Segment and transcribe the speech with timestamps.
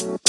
[0.00, 0.24] Welcome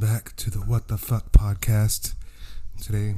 [0.00, 2.14] back to the What the Fuck podcast.
[2.82, 3.14] Today,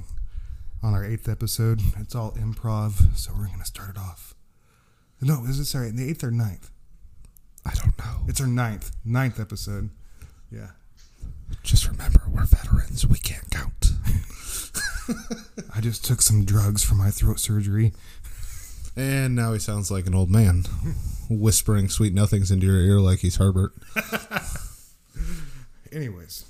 [0.82, 4.34] on our eighth episode, it's all improv, so we're going to start it off.
[5.22, 6.70] No, is it sorry, the eighth or ninth?
[7.64, 8.26] I don't know.
[8.28, 9.88] It's our ninth, ninth episode.
[10.52, 10.72] Yeah.
[11.62, 13.06] Just remember, we're veterans.
[13.06, 13.92] We can't count.
[15.74, 17.92] I just took some drugs for my throat surgery.
[18.96, 20.64] And now he sounds like an old man,
[21.30, 23.72] whispering sweet nothings into your ear like he's Herbert.
[25.92, 26.44] Anyways,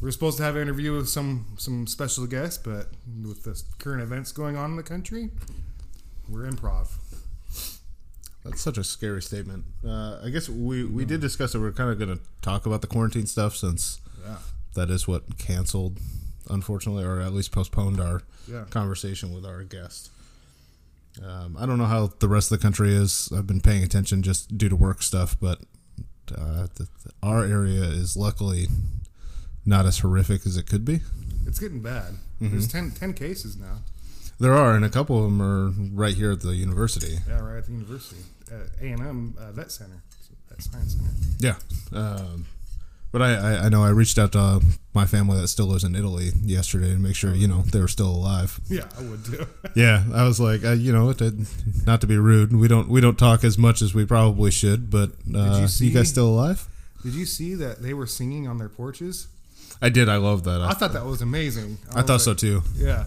[0.00, 2.88] we were supposed to have an interview with some some special guests, but
[3.26, 5.30] with the current events going on in the country,
[6.28, 6.88] we're improv.
[8.44, 9.64] That's such a scary statement.
[9.84, 11.58] Uh, I guess we, we did discuss it.
[11.58, 14.36] We're kind of going to talk about the quarantine stuff since Yeah.
[14.74, 15.98] that is what canceled,
[16.50, 18.64] unfortunately, or at least postponed our Yeah.
[18.70, 20.10] conversation with our guest.
[21.24, 23.30] Um, I don't know how the rest of the country is.
[23.36, 25.60] I've been paying attention just due to work stuff, but
[26.34, 28.68] uh, the, the, our area is luckily
[29.66, 31.00] not as horrific as it could be.
[31.46, 32.14] It's getting bad.
[32.40, 33.78] There's 10, 10 cases now.
[34.38, 37.18] There are, and a couple of them are right here at the university.
[37.26, 38.20] Yeah, right at the university,
[38.52, 40.00] at A and M uh, Vet Center,
[40.48, 41.10] Vet Science Center.
[41.40, 41.56] Yeah.
[41.98, 42.46] Um,
[43.12, 44.60] but I, I, I know I reached out to uh,
[44.94, 47.88] my family that still lives in Italy yesterday to make sure, you know, they were
[47.88, 48.60] still alive.
[48.68, 49.46] Yeah, I would too.
[49.74, 51.46] Yeah, I was like, uh, you know, to,
[51.86, 54.90] not to be rude, we don't we don't talk as much as we probably should,
[54.90, 56.66] but uh, you you, see- guys still alive?
[57.02, 59.28] Did you see that they were singing on their porches?
[59.80, 60.08] I did.
[60.08, 60.60] I love that.
[60.60, 61.78] I I, thought that was amazing.
[61.90, 62.62] I thought was so like, too.
[62.76, 63.04] Yeah,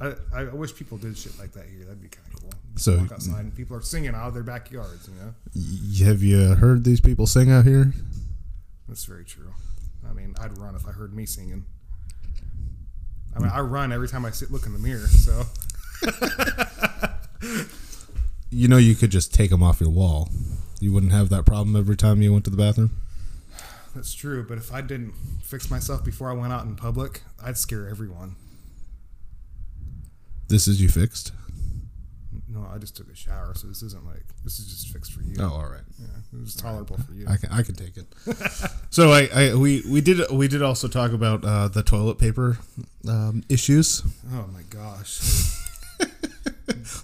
[0.00, 1.84] I, I wish people did shit like that here.
[1.84, 2.50] That'd be kind of cool.
[2.76, 5.08] So- walk outside and people are singing out of their backyards.
[5.08, 7.92] You know, Have you heard these people sing out here?
[8.88, 9.52] That's very true.
[10.08, 11.64] I mean, I'd run if I heard me singing.
[13.34, 15.06] I mean, I run every time I sit look in the mirror.
[15.06, 15.44] So
[18.50, 20.28] You know, you could just take them off your wall.
[20.80, 22.90] You wouldn't have that problem every time you went to the bathroom.
[23.94, 24.44] that's true.
[24.46, 28.36] But if I didn't fix myself before I went out in public, I'd scare everyone.
[30.48, 31.32] This is you fixed.
[32.52, 35.22] No, I just took a shower, so this isn't like this is just fixed for
[35.22, 35.36] you.
[35.40, 35.80] Oh, all right.
[35.98, 37.26] Yeah, it was tolerable for you.
[37.26, 38.06] I can I can take it.
[38.90, 42.58] so I, I we we did we did also talk about uh, the toilet paper
[43.08, 44.02] um, issues.
[44.32, 45.58] oh my gosh.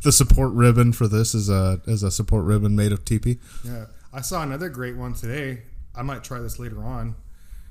[0.03, 3.38] The support ribbon for this is a is a support ribbon made of TP.
[3.65, 5.62] Yeah, I saw another great one today.
[5.94, 7.16] I might try this later on.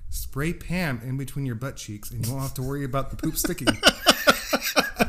[0.09, 3.15] Spray Pam in between your butt cheeks, and you won't have to worry about the
[3.15, 3.67] poop sticking.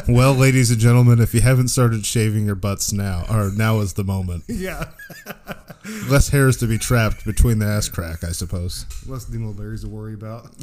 [0.08, 3.94] Well, ladies and gentlemen, if you haven't started shaving your butts now, or now is
[3.94, 4.44] the moment.
[4.48, 4.84] yeah,
[6.08, 8.86] Less hairs to be trapped between the ass crack, I suppose.
[9.06, 10.50] less dingleberries to worry about.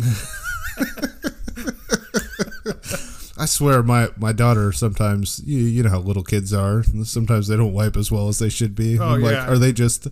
[3.37, 6.83] I swear, my, my daughter sometimes you, you know how little kids are.
[7.03, 8.99] Sometimes they don't wipe as well as they should be.
[8.99, 9.49] Oh, I'm like, yeah.
[9.49, 10.07] are they just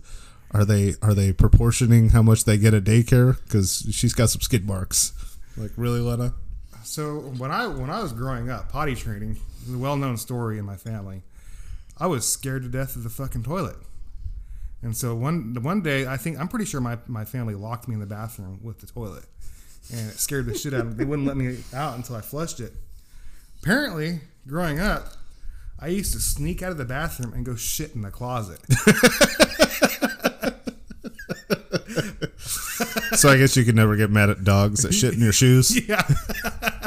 [0.52, 3.42] are they are they proportioning how much they get at daycare?
[3.44, 5.12] Because she's got some skid marks.
[5.56, 6.34] Like really, Lena?
[6.88, 10.58] So when I when I was growing up, potty training is a well known story
[10.58, 11.22] in my family.
[11.98, 13.76] I was scared to death of the fucking toilet.
[14.80, 17.94] And so one one day, I think I'm pretty sure my, my family locked me
[17.94, 19.26] in the bathroom with the toilet,
[19.92, 20.94] and it scared the shit out of me.
[20.94, 22.72] They wouldn't let me out until I flushed it.
[23.62, 25.08] Apparently, growing up,
[25.78, 28.60] I used to sneak out of the bathroom and go shit in the closet.
[33.18, 35.76] So I guess you could never get mad at dogs that shit in your shoes.
[35.88, 36.06] yeah,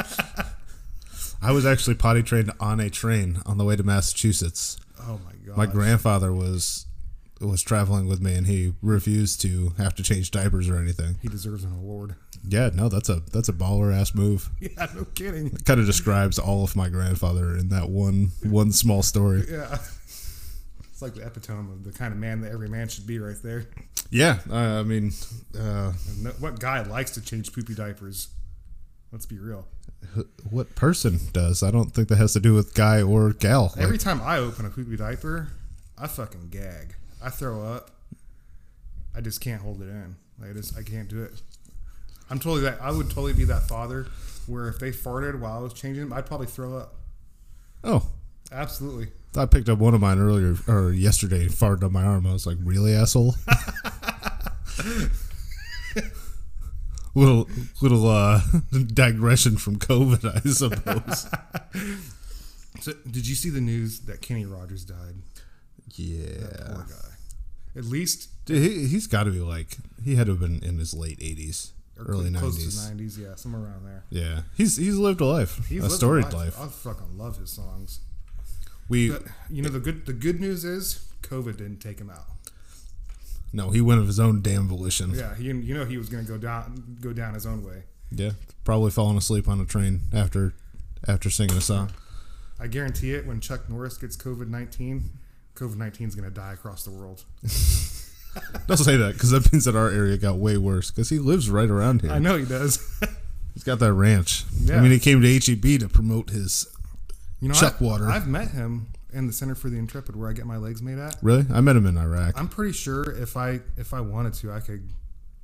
[1.42, 4.78] I was actually potty trained on a train on the way to Massachusetts.
[5.00, 6.86] oh my god, My grandfather was
[7.40, 11.16] was traveling with me, and he refused to have to change diapers or anything.
[11.20, 12.14] he deserves an award.
[12.46, 14.48] Yeah, no, that's a that's a baller ass move.
[14.60, 15.50] Yeah, no kidding.
[15.50, 19.44] Kind of describes all of my grandfather in that one one small story.
[19.50, 19.78] Yeah.
[20.92, 23.36] It's like the epitome of the kind of man that every man should be right
[23.42, 23.66] there.
[24.10, 25.10] Yeah, I I mean,
[25.58, 28.28] uh, no- what guy likes to change poopy diapers?
[29.10, 29.66] Let's be real.
[30.50, 31.62] What person does?
[31.62, 33.72] I don't think that has to do with guy or gal.
[33.76, 35.48] Every Like, time I open a poopy diaper,
[35.98, 36.94] I fucking gag.
[37.22, 37.90] I throw up.
[39.16, 40.16] I just can't hold it in.
[40.40, 41.40] Like I just I can't do it.
[42.30, 42.80] I'm totally that.
[42.80, 44.06] I would totally be that father
[44.46, 46.94] where if they farted while I was changing them, I'd probably throw up.
[47.84, 48.06] oh,
[48.50, 49.08] Absolutely.
[49.34, 51.42] I picked up one of mine earlier or yesterday.
[51.42, 52.26] and Farted on my arm.
[52.26, 53.34] I was like, "Really, asshole."
[57.14, 57.48] little
[57.80, 58.40] little uh
[58.94, 61.26] digression from COVID, I suppose.
[62.80, 65.14] So, did you see the news that Kenny Rogers died?
[65.94, 67.76] yeah, Poor guy.
[67.76, 70.78] At least Dude, he, he's got to be like he had to have been in
[70.78, 71.72] his late eighties.
[71.98, 72.88] Early 90s.
[72.88, 73.18] nineties.
[73.18, 74.04] Yeah, somewhere around there.
[74.10, 76.58] Yeah, he's he's lived a life, He's a storied life.
[76.58, 78.00] I fucking love his songs.
[78.88, 82.24] We But, you know the good the good news is COVID didn't take him out.
[83.52, 85.12] No, he went of his own damn volition.
[85.14, 87.84] Yeah, he you know he was gonna go down go down his own way.
[88.10, 88.30] Yeah,
[88.64, 90.54] probably falling asleep on a train after
[91.06, 91.90] after singing a song.
[92.58, 93.26] I guarantee it.
[93.26, 95.10] When Chuck Norris gets COVID nineteen,
[95.54, 97.24] COVID nineteen is gonna die across the world.
[98.66, 101.50] Don't say that because that means that our area got way worse because he lives
[101.50, 102.12] right around here.
[102.12, 102.78] I know he does.
[103.54, 104.44] He's got that ranch.
[104.62, 104.78] Yeah.
[104.78, 106.66] I mean, he came to HEB to promote his.
[107.40, 108.08] You know, Chuck I, Water.
[108.08, 110.98] I've met him in the Center for the Intrepid, where I get my legs made
[110.98, 111.16] at.
[111.22, 112.38] Really, I met him in Iraq.
[112.38, 114.90] I'm pretty sure if I if I wanted to, I could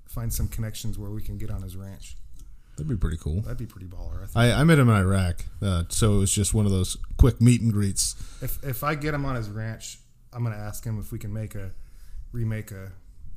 [0.07, 2.17] find some connections where we can get on his ranch.
[2.77, 3.41] That'd be pretty cool.
[3.41, 4.23] That'd be pretty baller.
[4.23, 4.37] I think.
[4.37, 7.41] I, I met him in Iraq, uh, so it was just one of those quick
[7.41, 8.15] meet and greets.
[8.41, 9.99] If if I get him on his ranch,
[10.33, 11.73] I'm gonna ask him if we can make a
[12.33, 12.93] remake a,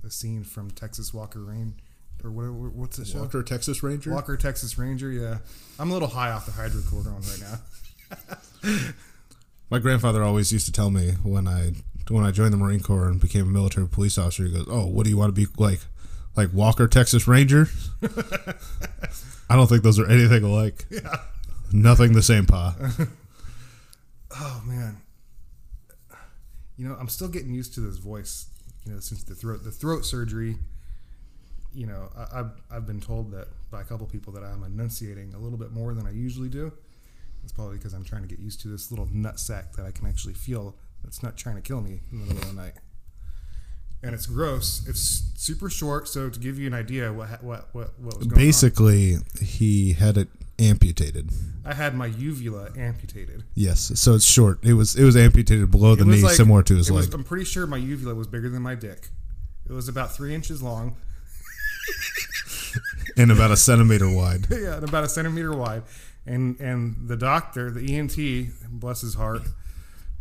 [0.05, 1.75] a scene from Texas Walker Rain
[2.23, 2.53] or whatever.
[2.53, 3.19] What's the show?
[3.19, 4.11] Walker, Texas Ranger.
[4.11, 5.11] Walker Texas Ranger.
[5.11, 5.39] Yeah,
[5.79, 8.91] I'm a little high off the hydrocodone right now.
[9.71, 11.71] My grandfather always used to tell me when I
[12.09, 14.43] when I joined the Marine Corps and became a military police officer.
[14.43, 15.79] He goes, "Oh, what do you want to be like?
[16.35, 17.69] Like Walker, Texas Ranger?"
[19.49, 20.85] I don't think those are anything alike.
[20.91, 21.15] Yeah.
[21.73, 22.75] Nothing the same, pa.
[24.33, 24.97] Oh man.
[26.77, 28.47] You know, I'm still getting used to this voice.
[28.85, 30.57] You know, since the throat the throat surgery.
[31.73, 35.33] You know, I, I've I've been told that by a couple people that I'm enunciating
[35.33, 36.73] a little bit more than I usually do.
[37.43, 39.91] It's probably because I'm trying to get used to this little nut sack that I
[39.91, 42.73] can actually feel that's not trying to kill me in the middle of the night.
[44.03, 44.83] And it's gross.
[44.87, 46.07] It's super short.
[46.07, 49.93] So to give you an idea, what what what what was going on, Basically, he
[49.93, 50.27] had it
[50.59, 51.29] amputated.
[51.65, 53.43] I had my uvula amputated.
[53.55, 54.59] Yes, so it's short.
[54.63, 57.05] It was it was amputated below the It was knee, like- similar to his leg.
[57.05, 59.09] was- I'm pretty sure my uvula was bigger than my dick.
[59.69, 60.95] It was about three inches long,
[63.17, 64.47] and about a centimeter wide.
[64.51, 65.83] yeah, and about a centimeter wide.
[66.25, 68.17] And and the doctor, the ENT,
[68.79, 69.41] bless his heart,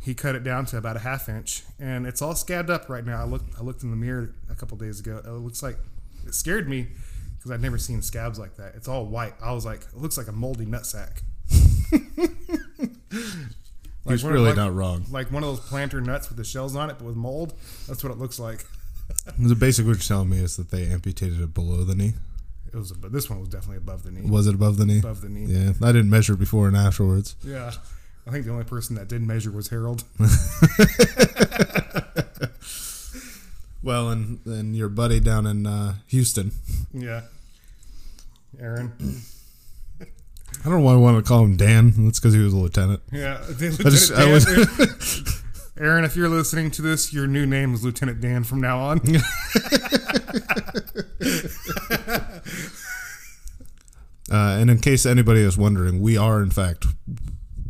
[0.00, 3.04] he cut it down to about a half inch, and it's all scabbed up right
[3.04, 3.20] now.
[3.20, 5.20] I looked I looked in the mirror a couple days ago.
[5.24, 5.76] It looks like
[6.26, 6.86] it scared me
[7.36, 8.74] because I'd never seen scabs like that.
[8.76, 9.34] It's all white.
[9.42, 11.20] I was like, it looks like a moldy nutsack.
[14.08, 15.04] He's one of- really like- not wrong.
[15.10, 17.54] Like one of those planter nuts with the shells on it, but with mold.
[17.86, 18.64] That's what it looks like.
[19.38, 22.14] The basic what you're telling me is that they amputated it below the knee.
[22.72, 24.28] It was, but this one was definitely above the knee.
[24.28, 25.00] Was it above the knee?
[25.00, 25.46] Above the knee.
[25.46, 27.34] Yeah, I didn't measure before and afterwards.
[27.44, 27.72] Yeah.
[28.26, 30.04] I think the only person that did measure was Harold.
[33.82, 36.52] Well, and and your buddy down in uh, Houston.
[36.92, 37.22] Yeah.
[38.58, 38.92] Aaron.
[40.00, 41.94] I don't know why I want to call him Dan.
[41.96, 43.00] That's because he was a lieutenant.
[43.10, 43.40] Yeah.
[43.48, 44.46] I just I was
[45.78, 49.00] Aaron, if you're listening to this, your new name is Lieutenant Dan from now on.
[54.32, 56.86] Uh, and in case anybody is wondering, we are in fact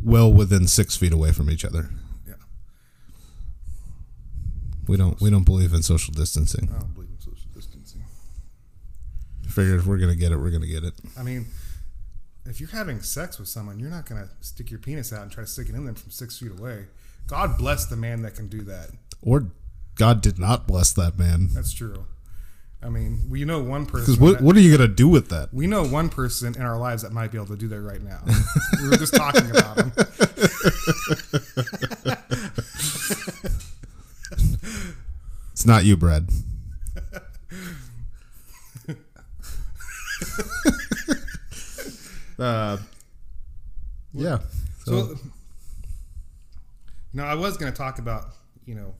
[0.03, 1.89] well within six feet away from each other.
[2.27, 2.35] Yeah.
[4.87, 6.69] We don't we don't believe in social distancing.
[6.71, 8.03] I don't believe in social distancing.
[9.49, 10.93] Figured if we're gonna get it, we're gonna get it.
[11.17, 11.47] I mean,
[12.45, 15.31] if you're having sex with someone, you're not going to stick your penis out and
[15.31, 16.85] try to stick it in them from six feet away.
[17.27, 18.89] God bless the man that can do that.
[19.21, 19.47] Or
[19.95, 21.49] God did not bless that man.
[21.53, 22.05] That's true.
[22.83, 24.23] I mean, we know one Because person.
[24.23, 25.53] what that- what are you gonna do with that?
[25.53, 28.01] we know one person in our lives that might be able to do that right
[28.01, 28.19] now.
[28.81, 29.91] we were just talking about him.
[35.51, 36.27] It's not you, Brad.
[42.39, 42.77] uh,
[44.13, 44.39] yeah.
[44.85, 45.19] So, So,
[47.13, 48.25] no, I was going to talk about
[48.65, 48.93] you know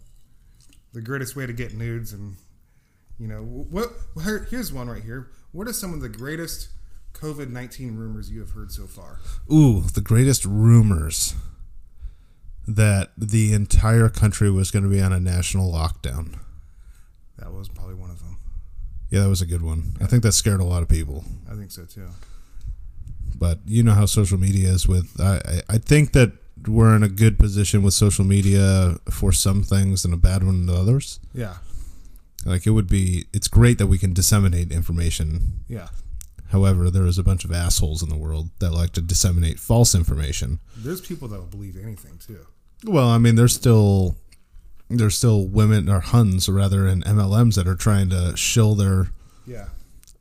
[0.93, 2.35] the greatest way to get nudes, and
[3.21, 3.91] you know what?
[4.49, 5.29] Here's one right here.
[5.51, 6.69] What are some of the greatest
[7.13, 9.19] COVID nineteen rumors you have heard so far?
[9.51, 11.35] ooh, the greatest rumors
[12.67, 16.39] that the entire country was going to be on a national lockdown.
[17.37, 18.39] That was probably one of them.
[19.11, 19.97] Yeah, that was a good one.
[20.01, 21.23] I think that scared a lot of people.
[21.49, 22.07] I think so too.
[23.35, 25.19] But you know how social media is with.
[25.21, 26.31] I, I think that
[26.67, 30.65] we're in a good position with social media for some things and a bad one
[30.65, 31.19] to others.
[31.33, 31.55] Yeah,
[32.45, 35.63] Like it would be, it's great that we can disseminate information.
[35.67, 35.89] yeah.
[36.51, 39.95] However, there is a bunch of assholes in the world that like to disseminate false
[39.95, 40.59] information.
[40.75, 42.45] There's people that will believe anything too.
[42.83, 44.17] Well, I mean, there's still
[44.89, 49.07] there's still women or Huns rather in MLMs that are trying to shill their
[49.47, 49.67] Yeah,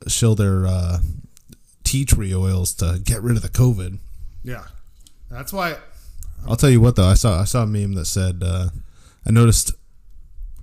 [0.07, 0.99] shill their uh,
[1.83, 3.99] tea tree oils to get rid of the COVID.
[4.43, 4.63] yeah.
[5.29, 5.75] That's why.
[6.47, 8.69] I'll tell you what though, I saw I saw a meme that said uh,
[9.27, 9.73] I noticed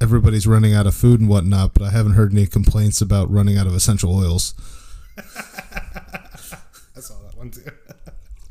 [0.00, 3.56] everybody's running out of food and whatnot, but I haven't heard any complaints about running
[3.58, 4.54] out of essential oils.
[5.18, 7.62] I saw that one too.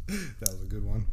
[0.08, 1.08] that was a good one.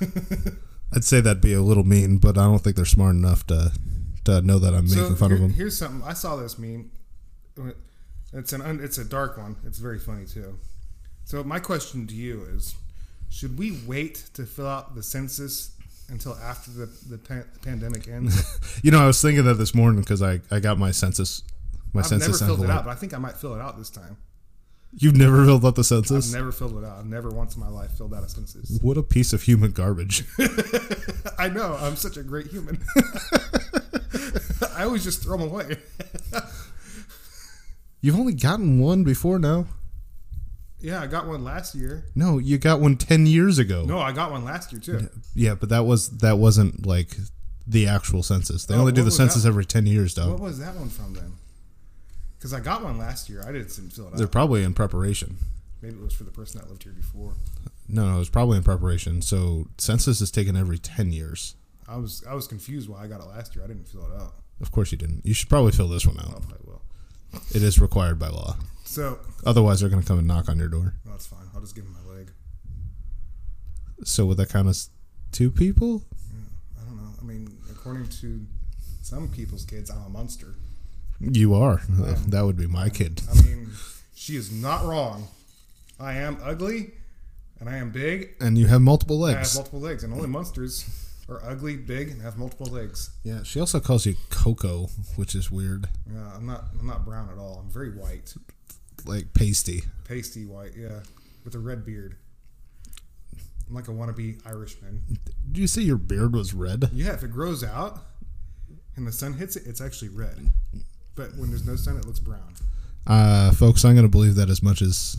[0.94, 3.72] I'd say that'd be a little mean, but I don't think they're smart enough to
[4.24, 5.52] to know that I'm making fun here- of them.
[5.52, 6.06] Here's something.
[6.06, 6.90] I saw this meme.
[8.32, 9.56] It's an it's a dark one.
[9.64, 10.58] It's very funny too.
[11.24, 12.74] So my question to you is:
[13.28, 15.75] Should we wait to fill out the census
[16.08, 18.42] until after the the, the pandemic ends?
[18.82, 21.42] You know, I was thinking that this morning because I, I got my census
[21.92, 23.78] my I've never census filled it out, but I think I might fill it out
[23.78, 24.18] this time.
[24.98, 26.32] You've never filled out the I've census?
[26.32, 26.98] never filled it out.
[26.98, 28.78] I've never once in my life filled out a census.
[28.80, 30.24] What a piece of human garbage.
[31.38, 31.76] I know.
[31.80, 32.82] I'm such a great human.
[34.74, 35.76] I always just throw them away.
[38.00, 39.66] You've only gotten one before now.
[40.80, 42.04] Yeah, I got one last year.
[42.14, 43.84] No, you got one 10 years ago.
[43.84, 45.08] No, I got one last year too.
[45.34, 47.16] Yeah, but that was that wasn't like
[47.66, 48.66] the actual census.
[48.66, 49.48] They Oh, only do what the was census that?
[49.48, 50.28] every 10 years, though.
[50.28, 50.42] What dog.
[50.42, 51.32] was that one from then?
[52.38, 53.42] Because I got one last year.
[53.46, 54.16] I didn't fill it out.
[54.18, 54.32] They're out.
[54.32, 55.38] probably in preparation.
[55.82, 57.32] Maybe it was for the person that lived here before.
[57.88, 59.22] No, no, it was probably in preparation.
[59.22, 61.54] So census is taken every 10 years.
[61.88, 63.64] I was I was confused why I got it last year.
[63.64, 64.34] I didn't fill it out.
[64.60, 65.24] Of course you didn't.
[65.24, 66.42] You should probably fill this one out.
[66.42, 66.82] Oh, I will.
[67.54, 68.56] It is required by law.
[68.86, 70.94] So Otherwise, they're going to come and knock on your door.
[71.04, 71.46] well, that's fine.
[71.54, 72.30] I'll just give him my leg.
[74.04, 74.90] So would that count as
[75.32, 76.04] two people?
[76.80, 77.10] I don't know.
[77.20, 78.46] I mean, according to
[79.02, 80.54] some people's kids, I'm a monster.
[81.20, 81.80] You are.
[81.88, 83.22] Um, that would be my kid.
[83.30, 83.70] I mean,
[84.14, 85.28] she is not wrong.
[85.98, 86.92] I am ugly,
[87.58, 88.34] and I am big.
[88.40, 89.36] And you have multiple legs.
[89.36, 90.84] I have multiple legs, and only monsters
[91.28, 93.10] are ugly, big, and have multiple legs.
[93.24, 95.88] Yeah, she also calls you Coco, which is weird.
[96.12, 96.64] Yeah, I'm not.
[96.78, 97.62] I'm not brown at all.
[97.64, 98.34] I'm very white,
[99.04, 99.82] Like pasty.
[100.04, 100.72] pasty white.
[100.76, 101.00] Yeah,
[101.44, 102.16] with a red beard.
[103.68, 105.02] I'm like a wannabe Irishman.
[105.50, 106.88] Did you say your beard was red?
[106.92, 107.98] Yeah, if it grows out
[108.96, 110.52] and the sun hits it, it's actually red.
[111.16, 112.54] But when there's no sun, it looks brown.
[113.06, 115.16] Uh, folks, I'm going to believe that as much as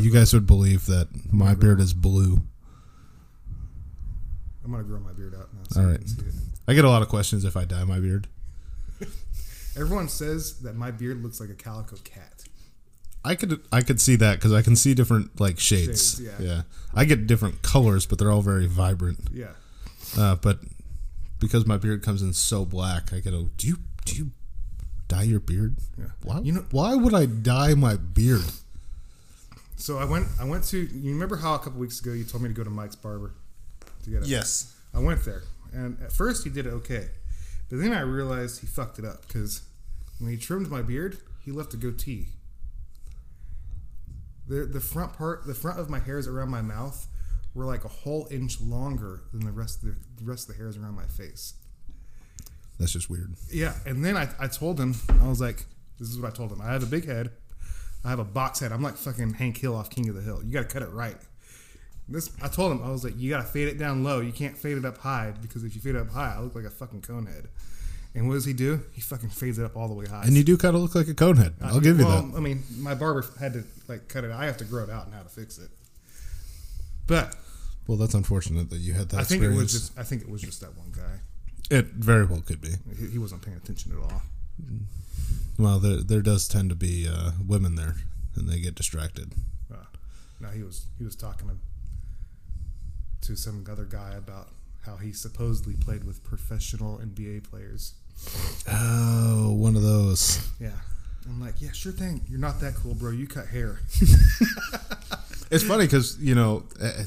[0.00, 2.40] you guys would believe that my beard is blue.
[4.64, 5.60] I'm gonna grow my beard out now.
[5.70, 5.98] So All right.
[5.98, 6.34] can see it.
[6.66, 8.26] I get a lot of questions if I dye my beard.
[9.76, 12.42] Everyone says that my beard looks like a calico cat.
[13.26, 16.18] I could I could see that because I can see different like shades.
[16.18, 16.62] Shades, yeah.
[16.94, 19.18] I get different colors, but they're all very vibrant.
[19.32, 19.48] Yeah.
[20.16, 20.60] Uh, but
[21.40, 24.30] because my beard comes in so black, I get a do you do you
[25.08, 25.76] dye your beard?
[25.98, 26.06] Yeah.
[26.22, 28.44] Why You know- why would I dye my beard?
[29.76, 30.26] So I went.
[30.40, 30.78] I went to.
[30.78, 33.34] You remember how a couple weeks ago you told me to go to Mike's barber
[34.04, 34.74] to get a Yes.
[34.94, 35.42] I went there,
[35.72, 37.08] and at first he did it okay,
[37.68, 39.62] but then I realized he fucked it up because
[40.18, 42.28] when he trimmed my beard, he left a goatee.
[44.48, 47.06] The the front part, the front of my hairs around my mouth,
[47.54, 50.62] were like a whole inch longer than the rest of the, the rest of the
[50.62, 51.54] hairs around my face.
[52.78, 53.34] That's just weird.
[53.50, 55.64] Yeah, and then I, I told him I was like,
[55.98, 56.60] this is what I told him.
[56.60, 57.30] I have a big head.
[58.04, 58.70] I have a box head.
[58.70, 60.42] I'm like fucking Hank Hill off King of the Hill.
[60.44, 61.16] You got to cut it right.
[62.08, 64.20] This I told him I was like, you got to fade it down low.
[64.20, 66.54] You can't fade it up high because if you fade it up high, I look
[66.54, 67.48] like a fucking cone head.
[68.16, 68.80] And what does he do?
[68.94, 70.24] He fucking fades it up all the way high.
[70.24, 71.52] And you do kind of look like a conehead.
[71.60, 72.36] I'll give you well, that.
[72.36, 74.30] I mean, my barber had to like cut it.
[74.30, 75.68] I have to grow it out and how to fix it.
[77.06, 77.36] But
[77.86, 80.30] Well, that's unfortunate that you had that I think it was just I think it
[80.30, 81.20] was just that one guy.
[81.70, 82.70] it very well could be.
[82.98, 84.22] He, he wasn't paying attention at all.
[85.58, 87.96] Well, there there does tend to be uh, women there,
[88.34, 89.34] and they get distracted.
[89.70, 89.84] Uh,
[90.40, 94.48] no, he was he was talking to, to some other guy about
[94.86, 97.92] how he supposedly played with professional NBA players.
[98.68, 100.46] Oh, one of those.
[100.60, 100.70] Yeah,
[101.28, 102.20] I'm like, yeah, sure thing.
[102.28, 103.10] You're not that cool, bro.
[103.10, 103.80] You cut hair.
[105.48, 107.04] It's funny because you know eh,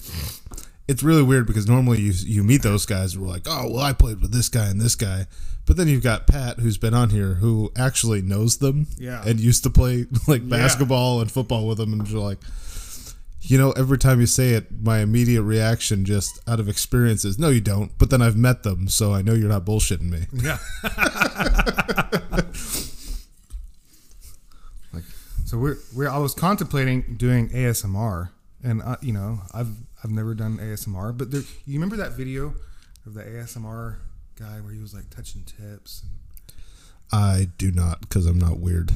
[0.88, 3.84] it's really weird because normally you you meet those guys who are like, oh well,
[3.84, 5.28] I played with this guy and this guy,
[5.66, 9.22] but then you've got Pat who's been on here who actually knows them, Yeah.
[9.26, 10.56] and used to play like Yeah.
[10.58, 12.40] basketball and football with them, and you're like.
[13.42, 17.40] You know, every time you say it, my immediate reaction, just out of experience, is
[17.40, 17.98] no, you don't.
[17.98, 20.26] But then I've met them, so I know you're not bullshitting me.
[20.34, 20.58] Yeah.
[24.94, 25.04] Like-
[25.46, 28.30] so we're we're I was contemplating doing ASMR,
[28.64, 29.70] and uh, you know I've
[30.04, 32.54] I've never done ASMR, but there, you remember that video
[33.06, 33.98] of the ASMR
[34.38, 36.04] guy where he was like touching tips.
[36.04, 36.12] And
[37.12, 38.92] I do not, because I'm not weird.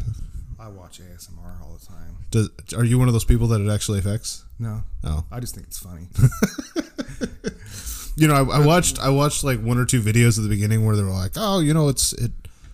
[0.63, 2.15] I watch ASMR all the time.
[2.31, 4.43] Does are you one of those people that it actually affects?
[4.59, 5.25] No, No.
[5.31, 6.07] I just think it's funny.
[8.15, 10.85] You know, I, I watched I watched like one or two videos at the beginning
[10.85, 12.31] where they were like, "Oh, you know, it's it's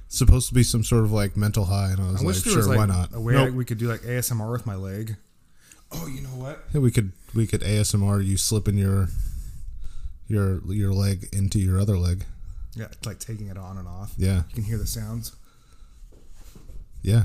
[0.10, 2.58] supposed to be some sort of like mental high," and I was I like, "Sure,
[2.58, 3.54] was like why not?" a way Nope.
[3.54, 5.16] we could do like ASMR with my leg.
[5.94, 6.66] Oh, you know what?
[6.74, 9.08] Yeah, we could we could ASMR you slipping your
[10.28, 12.26] your your leg into your other leg.
[12.76, 14.12] Yeah, it's like taking it on and off.
[14.18, 15.38] Yeah, You can hear the sounds.
[17.02, 17.24] yeah.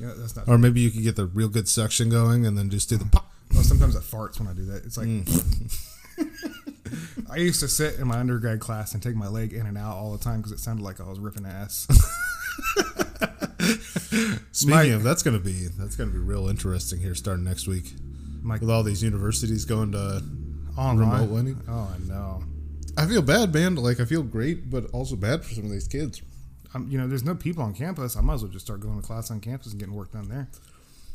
[0.00, 0.48] Yeah, that's not.
[0.48, 3.04] Or maybe you could get the real good suction going and then just do the
[3.06, 3.30] pop.
[3.52, 4.84] Well, sometimes it farts when I do that.
[4.84, 5.84] It's like Mm.
[7.30, 9.96] I used to sit in my undergrad class and take my leg in and out
[9.96, 11.86] all the time because it sounded like I was ripping ass.
[14.52, 17.92] Speaking of, that's gonna be that's gonna be real interesting here starting next week
[18.42, 20.22] My with all these universities going to
[20.76, 20.98] online.
[21.20, 21.62] remote learning.
[21.68, 22.42] Oh, I know.
[22.96, 23.74] I feel bad, man.
[23.76, 26.22] Like I feel great, but also bad for some of these kids.
[26.74, 28.16] I'm, you know, there's no people on campus.
[28.16, 30.28] I might as well just start going to class on campus and getting work done
[30.28, 30.48] there.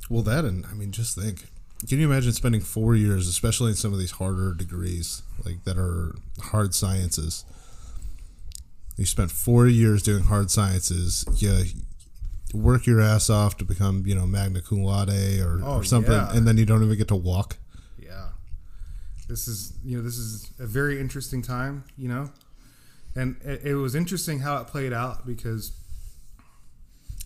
[0.10, 1.45] Well, that and I mean, just think.
[1.88, 5.77] Can you imagine spending four years, especially in some of these harder degrees, like that
[5.77, 7.43] are hard sciences?
[8.98, 11.25] You spent four years doing hard sciences.
[11.38, 11.63] You
[12.53, 16.13] work your ass off to become, you know, magna cum laude or, Oh, or something,
[16.13, 16.33] yeah.
[16.36, 17.57] and then you don't even get to walk.
[18.00, 18.29] Yeah.
[19.27, 22.29] This is, you know, this is a very interesting time, you know?
[23.15, 25.72] And it, it was interesting how it played out because,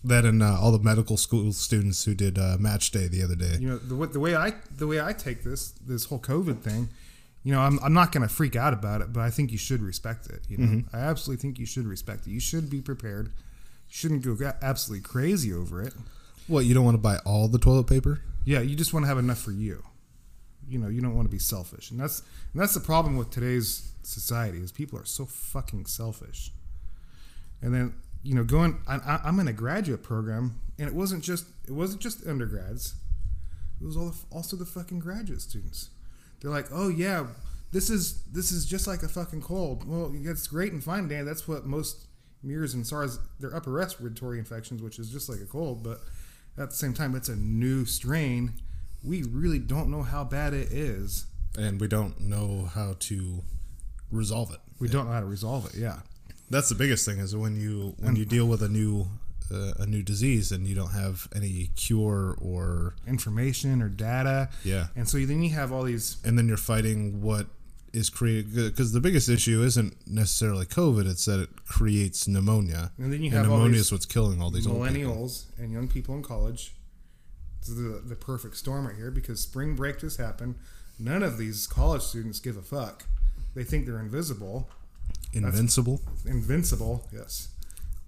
[0.04, 3.34] That and uh, all the medical school students who did uh, match day the other
[3.34, 3.56] day.
[3.58, 6.88] you know, the, the way I the way I take this this whole COVID thing,
[7.42, 9.58] you know, I'm, I'm not going to freak out about it, but I think you
[9.58, 10.42] should respect it.
[10.48, 12.30] You know, I absolutely think you should respect it.
[12.30, 13.26] You should be prepared.
[13.26, 15.94] You shouldn't go absolutely crazy over it.
[16.46, 18.20] What you don't want to buy all the toilet paper?
[18.44, 19.82] Yeah, you just want to have enough for you.
[20.68, 22.20] You know, you don't want to be selfish, and that's
[22.52, 26.52] and that's the problem with today's society is people are so fucking selfish.
[27.60, 31.46] And then you know, going, I, I'm in a graduate program, and it wasn't just
[31.66, 32.94] it wasn't just undergrads.
[33.80, 35.90] It was all the, also the fucking graduate students.
[36.40, 37.28] They're like, oh yeah,
[37.72, 39.88] this is this is just like a fucking cold.
[39.88, 41.24] Well, it's great and fine, Dan.
[41.24, 42.06] That's what most
[42.42, 46.00] MERS and SARS they're upper respiratory infections, which is just like a cold, but
[46.56, 48.54] at the same time, it's a new strain.
[49.02, 51.26] We really don't know how bad it is.
[51.56, 53.42] And we don't know how to
[54.10, 54.60] resolve it.
[54.80, 55.74] We don't know how to resolve it.
[55.78, 56.00] Yeah.
[56.50, 59.08] That's the biggest thing is when you when you deal with a new
[59.52, 64.48] uh, a new disease and you don't have any cure or Information or data.
[64.64, 67.46] yeah, And so then you have all these and then you're fighting what
[67.92, 73.10] is created because the biggest issue isn't necessarily COVID; it's that it creates pneumonia, And
[73.12, 75.88] then you and have all pneumonia these is what's killing all these millennials and young
[75.88, 76.74] people in college.
[77.66, 80.54] The, the perfect storm right here because spring break just happened.
[80.98, 83.04] None of these college students give a fuck.
[83.54, 84.68] They think they're invisible,
[85.32, 87.06] Invincible, invincible.
[87.12, 87.48] Yes,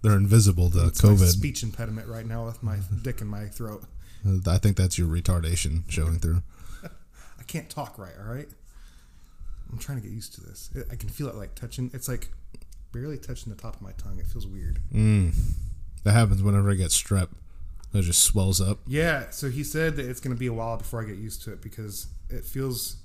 [0.02, 1.28] they're invisible to COVID.
[1.28, 3.84] speech impediment right now with my dick in my throat.
[4.46, 6.42] I think that's your retardation showing through.
[6.84, 8.12] I can't talk right.
[8.18, 8.48] All right,
[9.70, 10.70] I'm trying to get used to this.
[10.90, 11.90] I can feel it like touching.
[11.92, 12.28] It's like
[12.92, 14.18] barely touching the top of my tongue.
[14.18, 14.80] It feels weird.
[14.92, 15.34] Mm.
[16.04, 17.28] That happens whenever I get strep.
[17.92, 18.78] It just swells up.
[18.86, 21.42] Yeah, so he said that it's going to be a while before I get used
[21.44, 22.96] to it because it feels,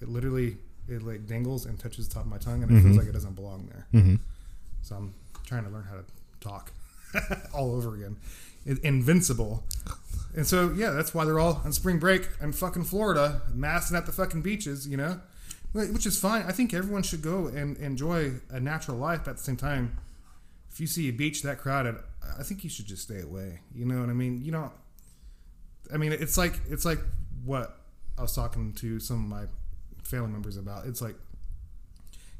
[0.00, 0.56] it literally,
[0.88, 3.12] it like dangles and touches the top of my tongue and it feels like it
[3.12, 3.86] doesn't belong there.
[3.92, 4.16] Mm-hmm.
[4.82, 5.14] So I'm
[5.46, 6.04] trying to learn how to
[6.40, 6.72] talk
[7.54, 8.16] all over again.
[8.66, 9.62] In- Invincible.
[10.34, 14.06] And so, yeah, that's why they're all on spring break in fucking Florida, massing at
[14.06, 15.20] the fucking beaches, you know?
[15.72, 16.42] Which is fine.
[16.42, 19.98] I think everyone should go and enjoy a natural life, but at the same time,
[20.70, 21.96] if you see a beach that crowded,
[22.38, 23.60] I think you should just stay away.
[23.74, 24.42] You know what I mean?
[24.42, 24.72] You don't.
[25.92, 27.00] I mean, it's like it's like
[27.44, 27.78] what
[28.18, 29.44] I was talking to some of my
[30.02, 30.86] family members about.
[30.86, 31.16] It's like,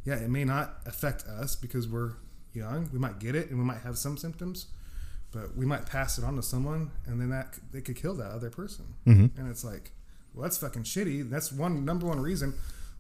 [0.05, 2.13] yeah, it may not affect us because we're
[2.53, 2.89] young.
[2.93, 4.67] We might get it and we might have some symptoms,
[5.33, 8.31] but we might pass it on to someone, and then that they could kill that
[8.31, 8.95] other person.
[9.07, 9.39] Mm-hmm.
[9.39, 9.93] And it's like,
[10.35, 11.29] well, that's fucking shitty.
[11.29, 12.55] That's one number one reason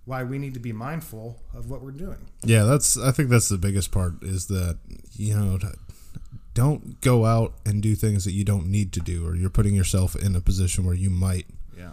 [0.05, 2.29] why we need to be mindful of what we're doing.
[2.45, 2.99] Yeah, that's.
[2.99, 4.79] I think that's the biggest part is that
[5.13, 5.59] you know,
[6.55, 9.75] don't go out and do things that you don't need to do, or you're putting
[9.75, 11.91] yourself in a position where you might Yeah.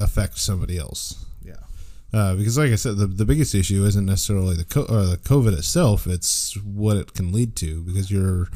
[0.00, 1.24] affect somebody else.
[1.44, 1.54] Yeah.
[2.12, 5.16] Uh, because, like I said, the, the biggest issue isn't necessarily the co- or the
[5.16, 7.82] COVID itself; it's what it can lead to.
[7.82, 8.48] Because you're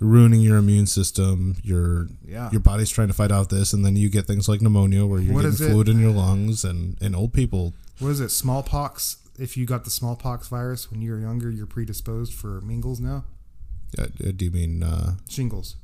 [0.00, 1.56] ruining your immune system.
[1.62, 2.50] Your Yeah.
[2.50, 5.20] your body's trying to fight out this, and then you get things like pneumonia, where
[5.20, 7.74] you're What getting fluid in your lungs, and and old people.
[8.00, 8.30] What is it?
[8.30, 9.18] Smallpox.
[9.38, 13.24] If you got the smallpox virus when you were younger, you're predisposed for mingles now.
[13.98, 15.76] Uh, do you mean uh, Shingles.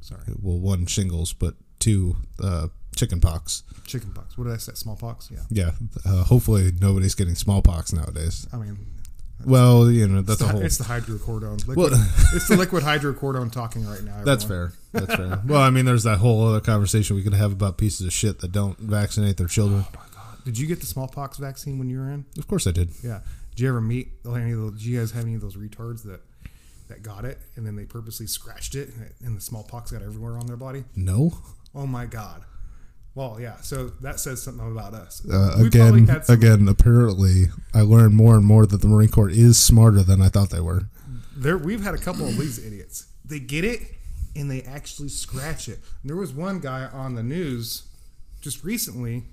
[0.00, 0.22] Sorry.
[0.40, 3.62] well, one shingles, but two uh, chicken pox?
[3.86, 4.36] Chickenpox.
[4.38, 4.72] What did I say?
[4.74, 5.30] Smallpox?
[5.30, 5.40] Yeah.
[5.50, 5.70] Yeah.
[6.04, 8.46] Uh, hopefully, nobody's getting smallpox nowadays.
[8.52, 8.78] I mean,
[9.46, 10.62] Well, you know that's it's, a the, whole.
[10.62, 11.66] it's the hydrocodone.
[11.66, 14.24] Liquid, Well- it's the liquid hydrocodone talking right now.
[14.24, 14.72] That's fair.
[14.92, 15.42] That's fair.
[15.46, 18.40] Well, I mean, there's that whole other conversation we could have about pieces of shit
[18.40, 19.84] that don't vaccinate their children.
[19.86, 20.44] Oh my god!
[20.44, 22.24] Did you get the smallpox vaccine when you were in?
[22.38, 22.90] Of course, I did.
[23.02, 23.20] Yeah.
[23.50, 24.72] Did you ever meet any of those?
[24.74, 26.20] Did you guys have any of those retards that
[26.88, 28.90] that got it and then they purposely scratched it
[29.24, 30.84] and, the smallpox got everywhere on their body?
[30.96, 31.32] No.
[31.74, 32.44] Oh my god!
[33.14, 33.56] Well, yeah.
[33.60, 35.22] So that says something about us.
[35.30, 36.68] Uh, again, again.
[36.68, 40.50] Apparently, I learned more and more that the Marine Corps is smarter than I thought
[40.50, 40.88] they were.
[41.36, 43.06] there we've had a couple of these idiots.
[43.24, 43.80] They get it
[44.34, 45.80] and they actually scratch it.
[46.02, 47.88] And there was one guy on the news
[48.40, 49.24] just recently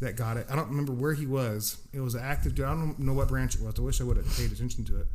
[0.00, 0.46] that got it.
[0.50, 1.78] I don't remember where he was.
[1.92, 2.66] It was an active dude.
[2.66, 3.78] I don't know what branch it was.
[3.78, 5.06] I wish I would have paid attention to it.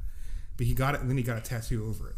[0.57, 2.15] But he got it, and then he got a tattoo over it.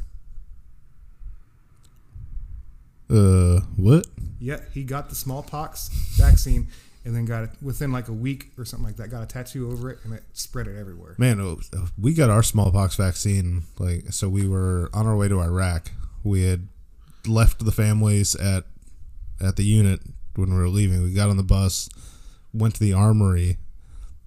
[3.12, 4.08] Uh, what?
[4.40, 6.68] Yeah, he got the smallpox vaccine,
[7.04, 9.10] and then got it within like a week or something like that.
[9.10, 11.16] Got a tattoo over it, and it spread it everywhere.
[11.18, 11.60] Man, oh,
[12.00, 13.64] we got our smallpox vaccine.
[13.78, 15.92] Like, so we were on our way to Iraq.
[16.24, 16.68] We had
[17.28, 18.66] left the families at
[19.42, 20.02] at the unit
[20.36, 21.02] when we were leaving.
[21.02, 21.90] We got on the bus,
[22.54, 23.58] went to the armory.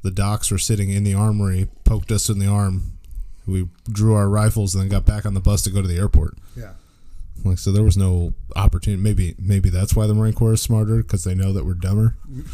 [0.02, 2.91] The docs were sitting in the armory, poked us in the arm.
[3.46, 5.98] We drew our rifles and then got back on the bus to go to the
[5.98, 6.36] airport.
[6.56, 6.72] Yeah,
[7.44, 9.02] Like, so there was no opportunity.
[9.02, 12.16] Maybe, maybe that's why the Marine Corps is smarter because they know that we're dumber.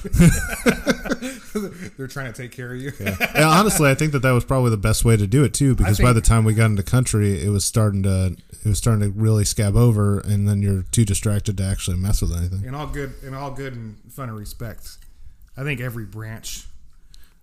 [1.97, 2.93] they're trying to take care of you.
[2.99, 5.75] and honestly, I think that that was probably the best way to do it too,
[5.75, 9.03] because by the time we got into country, it was starting to it was starting
[9.03, 12.65] to really scab over, and then you're too distracted to actually mess with anything.
[12.65, 14.99] in all good, in all good and fun and respect,
[15.57, 16.67] I think every branch.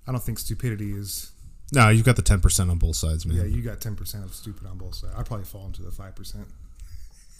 [0.07, 1.31] I don't think stupidity is.
[1.73, 3.37] No, you've got the ten percent on both sides, man.
[3.37, 5.13] Yeah, you got ten percent of stupid on both sides.
[5.17, 6.47] I probably fall into the five percent.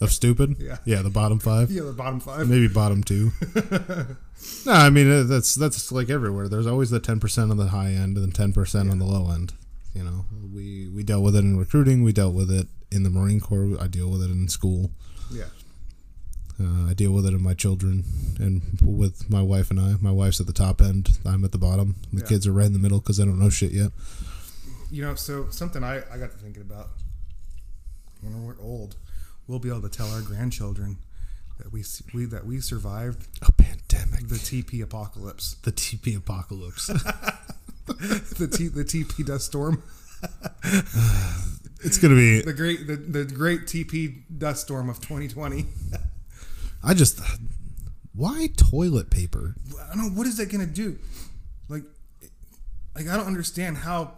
[0.00, 0.56] Of stupid.
[0.60, 0.76] Yeah.
[0.84, 2.48] yeah, the bottom five, Yeah, the bottom five.
[2.48, 3.32] maybe bottom two.
[4.66, 6.48] no, I mean uh, that's that's like everywhere.
[6.48, 9.06] There's always the ten percent on the high end and then ten percent on the
[9.06, 9.54] low end.
[9.94, 12.02] You know, we we dealt with it in recruiting.
[12.02, 13.78] We dealt with it in the Marine Corps.
[13.80, 14.90] I deal with it in school.
[15.32, 15.44] Yeah,
[16.58, 18.04] Uh, I deal with it in my children
[18.40, 19.94] and with my wife and I.
[20.00, 21.18] My wife's at the top end.
[21.24, 21.96] I'm at the bottom.
[22.12, 22.26] The Yeah.
[22.28, 23.92] kids are right in the middle because I don't know shit yet.
[24.90, 25.14] you know.
[25.16, 26.90] So something I I got to thinking about.
[28.22, 28.96] When we're old,
[29.46, 30.96] we'll be able to tell our grandchildren
[31.58, 34.28] that we we that we survived A pandemic.
[34.28, 36.86] the TP apocalypse, The TP apocalypse.
[36.86, 39.82] the T the TP dust storm,
[41.84, 42.40] it's gonna be.
[42.42, 45.66] the great the, the great TP dust storm of 2020.
[46.86, 47.20] I just.
[48.14, 49.54] Why toilet paper?
[49.82, 50.98] I don't know what is that gonna do.
[51.68, 51.82] Like,
[52.94, 54.14] like I don't understand how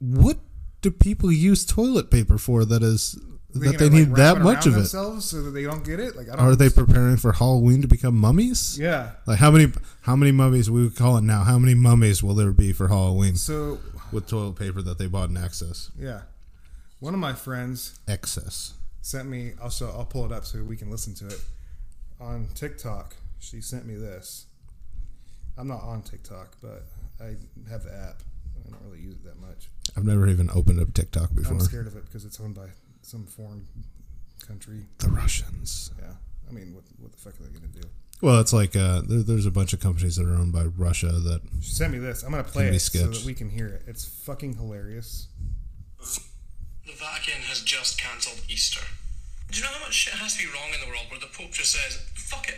[0.00, 0.38] What
[0.82, 2.64] do people use toilet paper for?
[2.64, 3.16] That is
[3.50, 4.76] They're that they gonna, need like, that much of it.
[4.76, 6.16] themselves so that they don't get it.
[6.16, 6.44] Like I don't.
[6.44, 8.76] Are they preparing for Halloween to become mummies?
[8.80, 9.12] Yeah.
[9.26, 11.44] Like how many how many mummies we would call it now?
[11.44, 13.78] How many mummies will there be for Halloween So
[14.10, 15.90] with toilet paper that they bought in excess?
[15.96, 16.22] yeah,
[16.98, 18.74] one of my friends Excess.
[19.02, 19.52] sent me.
[19.62, 19.72] I'll.
[19.96, 21.40] I'll pull it up so we can listen to it
[22.20, 23.16] on TikTok.
[23.38, 24.46] She sent me this.
[25.58, 26.84] I'm not on TikTok, but
[27.20, 27.36] I
[27.70, 28.22] have the app.
[28.66, 29.68] I don't really use it that much.
[29.96, 31.54] I've never even opened up TikTok before.
[31.54, 32.68] I'm scared of it because it's owned by
[33.02, 33.66] some foreign
[34.46, 34.86] country.
[34.98, 35.92] The Russians.
[35.98, 36.12] Yeah.
[36.48, 37.88] I mean, what, what the fuck are they gonna do?
[38.22, 41.08] Well, it's like uh, there, there's a bunch of companies that are owned by Russia
[41.08, 42.22] that She sent me this.
[42.22, 43.82] I'm gonna play Can be it so that we can hear it.
[43.86, 45.28] It's fucking hilarious.
[45.98, 48.84] The Vatican has just cancelled Easter.
[49.50, 51.26] Do you know how much shit has to be wrong in the world where the
[51.26, 52.56] Pope just says, fuck it,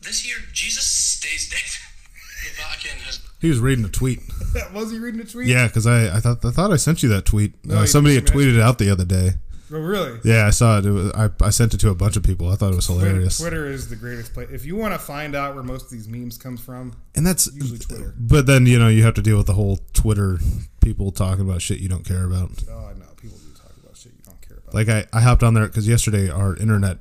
[0.00, 1.60] this year Jesus stays dead?
[2.56, 3.20] the Vatican has.
[3.40, 4.20] he was reading a tweet.
[4.74, 5.48] Was he reading a tweet?
[5.48, 7.54] Yeah, because I, I thought I thought I sent you that tweet.
[7.64, 9.32] No, uh, you somebody had tweeted it out the other day.
[9.74, 10.20] Oh, really?
[10.22, 10.84] Yeah, I saw it.
[10.84, 12.50] it was, I, I sent it to a bunch of people.
[12.50, 13.38] I thought it was hilarious.
[13.38, 14.50] Twitter is the greatest place.
[14.52, 17.48] If you want to find out where most of these memes comes from, And that's
[17.54, 18.14] Usually Twitter.
[18.18, 20.38] But then you know you have to deal with the whole Twitter
[20.82, 22.50] people talking about shit you don't care about.
[22.70, 24.61] oh, I know people do talk about shit you don't care about.
[24.72, 26.98] Like I, I hopped on there because yesterday our internet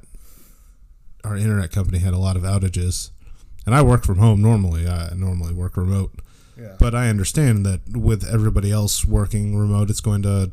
[1.24, 3.12] our internet company had a lot of outages,
[3.66, 4.88] and I work from home normally.
[4.88, 6.12] I normally work remote,
[6.60, 10.52] yeah, but I understand that with everybody else working remote, it's going to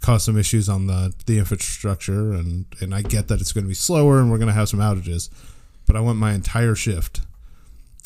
[0.00, 3.68] cause some issues on the the infrastructure, and and I get that it's going to
[3.68, 5.28] be slower, and we're going to have some outages.
[5.86, 7.20] But I went my entire shift.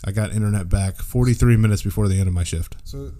[0.04, 2.76] I got internet back 43 minutes before the end of my shift.
[2.84, 3.12] so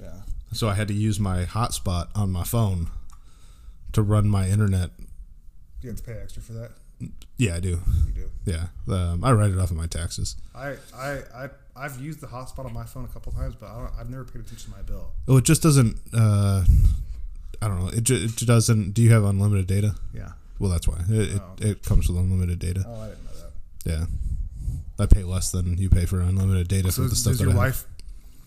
[0.00, 2.88] yeah, So I had to use my hotspot on my phone
[3.92, 4.90] to run my internet.
[5.82, 6.70] you have to pay extra for that.
[7.36, 7.80] Yeah, I do.
[8.06, 8.30] You do.
[8.44, 10.36] Yeah, um, I write it off of my taxes.
[10.54, 13.78] I I I I've used the hotspot on my phone a couple times, but I
[13.78, 15.10] don't, I've never paid attention to my bill.
[15.26, 15.98] Oh, it just doesn't.
[16.14, 16.64] Uh,
[17.60, 17.88] I don't know.
[17.88, 18.92] It, ju- it doesn't.
[18.92, 19.94] Do you have unlimited data?
[20.14, 20.32] Yeah.
[20.60, 21.54] Well, that's why it, it, Oh.
[21.60, 22.84] it comes with unlimited data.
[22.86, 23.90] Oh, I didn't know that.
[23.90, 24.04] Yeah,
[25.04, 27.44] I pay less than you pay for unlimited data So for the stuff is that
[27.44, 27.84] your I have.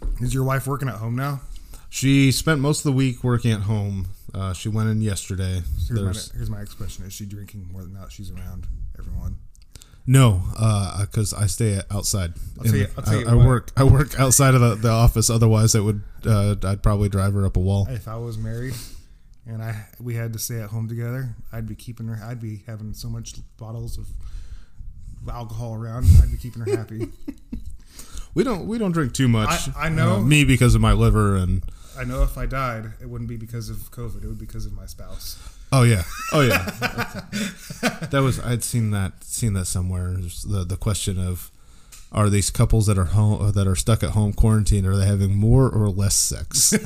[0.02, 1.42] wife is your wife working at home now?
[1.90, 4.08] She spent most of the week working at home.
[4.36, 5.62] Uh, she went in yesterday.
[5.88, 8.68] Here's my, here's my next question: Is she drinking more than that she's around
[9.00, 9.38] everyone?
[10.08, 10.42] no,
[11.02, 12.34] because I stay outside.
[12.60, 13.48] I'll tell you- I'll tell you I, I what.
[13.48, 13.72] work.
[13.78, 15.30] I work outside of the, the office.
[15.30, 16.02] Otherwise, it would.
[16.26, 17.88] Uh, I'd probably drive her up a wall.
[17.90, 18.74] If I was married
[19.48, 22.24] and I we had to stay at home together, I'd be keeping her.
[22.24, 24.08] I'd be having so much bottles of
[25.30, 26.06] alcohol around.
[26.22, 27.08] I'd be keeping her happy.
[28.36, 29.70] We don't we don't drink too much.
[29.78, 30.16] I- I know.
[30.16, 31.64] Uh, me because of my liver and
[31.98, 34.24] I know if I died, it wouldn't be because of COVID.
[34.24, 35.38] It would be because of my spouse.
[35.72, 36.58] oh yeah oh yeah.
[38.12, 40.12] that was I'd seen that seen that somewhere.
[40.14, 41.52] The the question of
[42.12, 45.06] are these couples that are home uh, that are stuck at home quarantine are they
[45.06, 46.74] having more or less sex?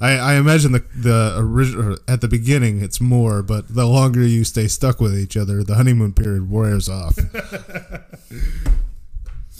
[0.00, 4.44] I, I imagine the the original at the beginning it's more, but the longer you
[4.44, 7.16] stay stuck with each other, the honeymoon period wears off.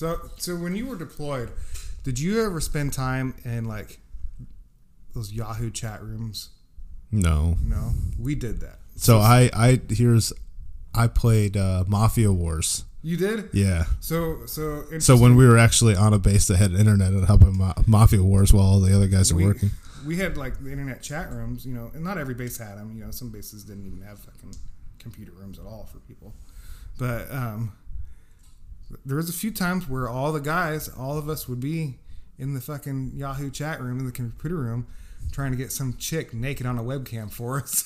[0.02, 1.52] So, so when you were deployed,
[2.02, 3.98] did you ever spend time in like
[5.14, 6.50] those Yahoo chat rooms?
[7.10, 8.78] No, No, we did that.
[8.96, 10.32] so I I here's
[10.94, 12.84] I played uh, Mafia Wars.
[13.04, 13.48] You did.
[13.52, 13.84] Yeah.
[14.00, 17.56] So, so So when we were actually on a base that had internet and helping
[17.58, 19.70] Ma- Mafia Wars while all the other guys are we, working.
[20.06, 22.92] we had like the internet chat rooms, you know, and not every base had them.
[22.96, 24.54] You know, some bases didn't even have fucking
[25.00, 26.32] computer rooms at all for people.
[26.98, 27.72] But um,
[29.04, 31.98] there was a few times where all the guys, all of us, would be
[32.38, 34.86] in the fucking Yahoo chat room in the computer room,
[35.30, 37.84] trying to get some chick naked on a webcam for us.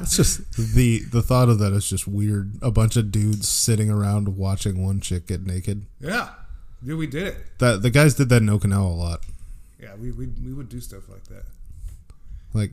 [0.00, 2.52] It's just the the thought of that is just weird.
[2.62, 5.86] A bunch of dudes sitting around watching one chick get naked.
[6.00, 6.30] yeah,
[6.84, 7.36] dude, we did it.
[7.58, 9.20] That the guys did that in Okinawa a lot.
[9.80, 11.44] Yeah, we we we would do stuff like that.
[12.54, 12.72] Like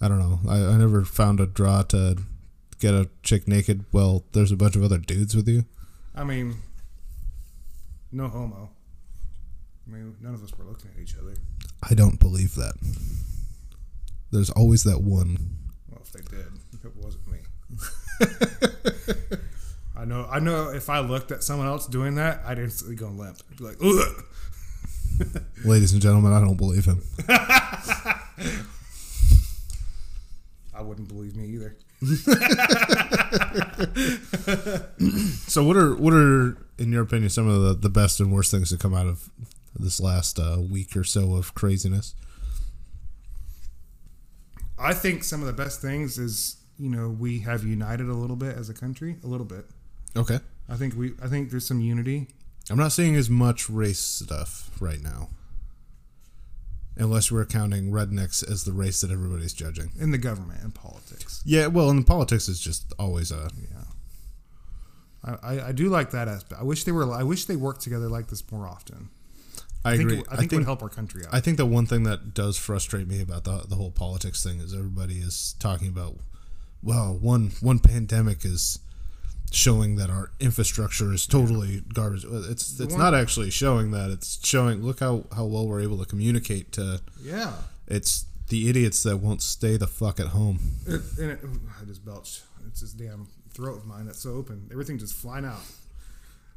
[0.00, 0.40] I don't know.
[0.48, 2.18] I, I never found a draw to
[2.82, 3.84] get a chick naked.
[3.92, 5.64] Well, there's a bunch of other dudes with you.
[6.14, 6.56] I mean,
[8.10, 8.70] no homo.
[9.86, 11.34] I mean, none of us were looking at each other.
[11.88, 12.74] I don't believe that.
[14.32, 15.36] There's always that one.
[15.88, 16.46] Well, if they did,
[16.84, 17.38] it wasn't me.
[19.96, 20.26] I know.
[20.28, 20.70] I know.
[20.70, 23.38] If I looked at someone else doing that, I'd instantly go limp.
[23.50, 24.24] I'd be like, Ugh!
[25.64, 27.02] Ladies and gentlemen, I don't believe him.
[30.74, 31.76] I wouldn't believe me either.
[35.52, 38.50] So what are what are in your opinion some of the, the best and worst
[38.50, 39.28] things to come out of
[39.78, 42.14] this last uh, week or so of craziness?
[44.78, 48.36] I think some of the best things is you know we have united a little
[48.36, 49.66] bit as a country, a little bit.
[50.16, 50.40] Okay.
[50.68, 51.12] I think we.
[51.22, 52.28] I think there's some unity.
[52.70, 55.28] I'm not seeing as much race stuff right now.
[56.96, 59.92] Unless we're counting rednecks as the race that everybody's judging.
[59.98, 61.42] in the government and politics.
[61.44, 63.84] Yeah, well, and politics is just always a Yeah,
[65.24, 66.60] I, I, I do like that aspect.
[66.60, 67.10] I wish they were.
[67.12, 69.08] I wish they worked together like this more often.
[69.84, 70.20] I, I think, agree.
[70.20, 71.34] it, I think it would help our country out.
[71.34, 74.60] I think the one thing that does frustrate me about the the whole politics thing
[74.60, 76.16] is everybody is talking about,
[76.82, 78.78] well, one one pandemic is
[79.52, 82.24] showing that our infrastructure is totally garbage.
[82.24, 84.10] It's it's not actually showing that.
[84.10, 87.00] It's showing look how how well we're able to communicate to.
[87.22, 87.52] yeah,
[87.86, 90.58] It's the idiots that won't stay the fuck at home.
[90.86, 91.40] it, and it,
[91.80, 92.42] I just belched.
[92.66, 94.68] It's this damn throat of mine that's so open.
[94.72, 95.60] Everything just flying out.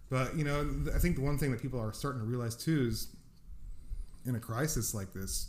[0.10, 2.88] But you know, I think the one thing that people are starting to realize too
[2.90, 3.08] is,
[4.26, 5.48] in a crisis like this,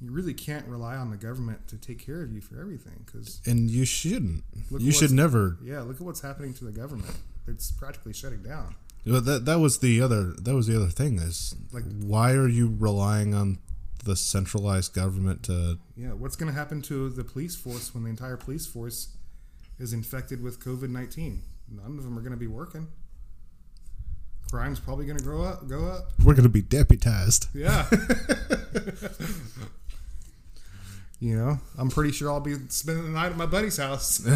[0.00, 3.02] you really can't rely on the government to take care of you for everything.
[3.04, 4.44] Because And you shouldn't.
[4.70, 5.58] Look you should never.
[5.62, 7.14] yeah, look at what's happening to the government.
[7.46, 8.74] It's practically shutting down.
[9.06, 12.48] But that that was the other that was the other thing is Like- why are
[12.48, 13.58] you relying on
[14.04, 18.10] the centralized government to Yeah, what's going to happen to the police force when the
[18.10, 19.08] entire police force
[19.78, 21.42] is infected with COVID nineteen?
[21.70, 22.88] None of them are going to be working.
[24.50, 26.10] Crime's probably going to grow up, go up.
[26.24, 27.46] we're going to be deputized.
[27.54, 27.86] Yeah.
[31.20, 34.26] you know, I'm pretty sure I'll be spending the night at my buddy's house.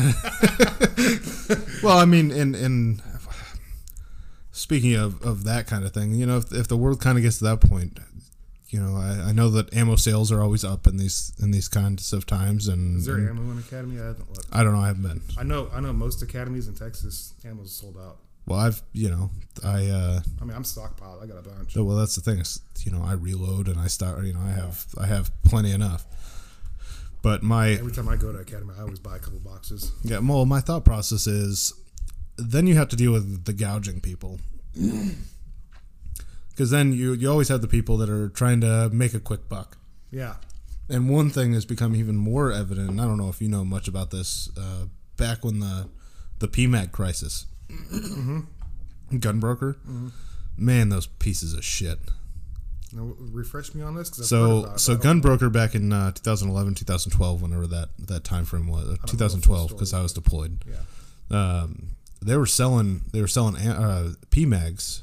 [1.82, 3.02] Well, I mean, in in
[4.52, 7.24] speaking of, of that kind of thing, you know, if, if the world kind of
[7.24, 7.98] gets to that point,
[8.68, 11.68] you know, I, I know that ammo sales are always up in these in these
[11.68, 14.00] kinds of times, and, Is there and ammo in academy?
[14.00, 14.48] I haven't looked.
[14.52, 15.20] I don't know, I haven't been.
[15.36, 18.18] I know, I know most academies in Texas, ammo's sold out.
[18.46, 19.30] Well, I've you know,
[19.64, 21.22] I uh, I mean, I'm stockpiled.
[21.22, 21.76] I got a bunch.
[21.76, 22.42] well, that's the thing
[22.84, 26.06] you know, I reload and I start, you know, I have I have plenty enough.
[27.22, 29.92] But my Every time I go to academy, I always buy a couple boxes.
[30.02, 31.72] Yeah, well, my thought process is
[32.36, 34.40] then you have to deal with the gouging people.
[36.54, 39.48] Because then you, you always have the people that are trying to make a quick
[39.48, 39.76] buck.
[40.12, 40.36] Yeah.
[40.88, 43.88] And one thing has become even more evident, I don't know if you know much
[43.88, 45.88] about this, uh, back when the,
[46.38, 47.46] the PMAG crisis,
[49.12, 49.76] GunBroker,
[50.56, 51.98] man, those pieces of shit.
[52.92, 54.08] Now, refresh me on this.
[54.10, 56.74] 'cause I've heard So about it, so but I don't- Gunbroker back in uh, 2011,
[56.76, 59.92] 2012, whenever that that time frame was, uh, 2012, because.
[59.92, 60.64] I was deployed.
[60.68, 60.80] Yeah.
[61.62, 61.88] Um,
[62.22, 65.00] they were selling they were selling uh, PMags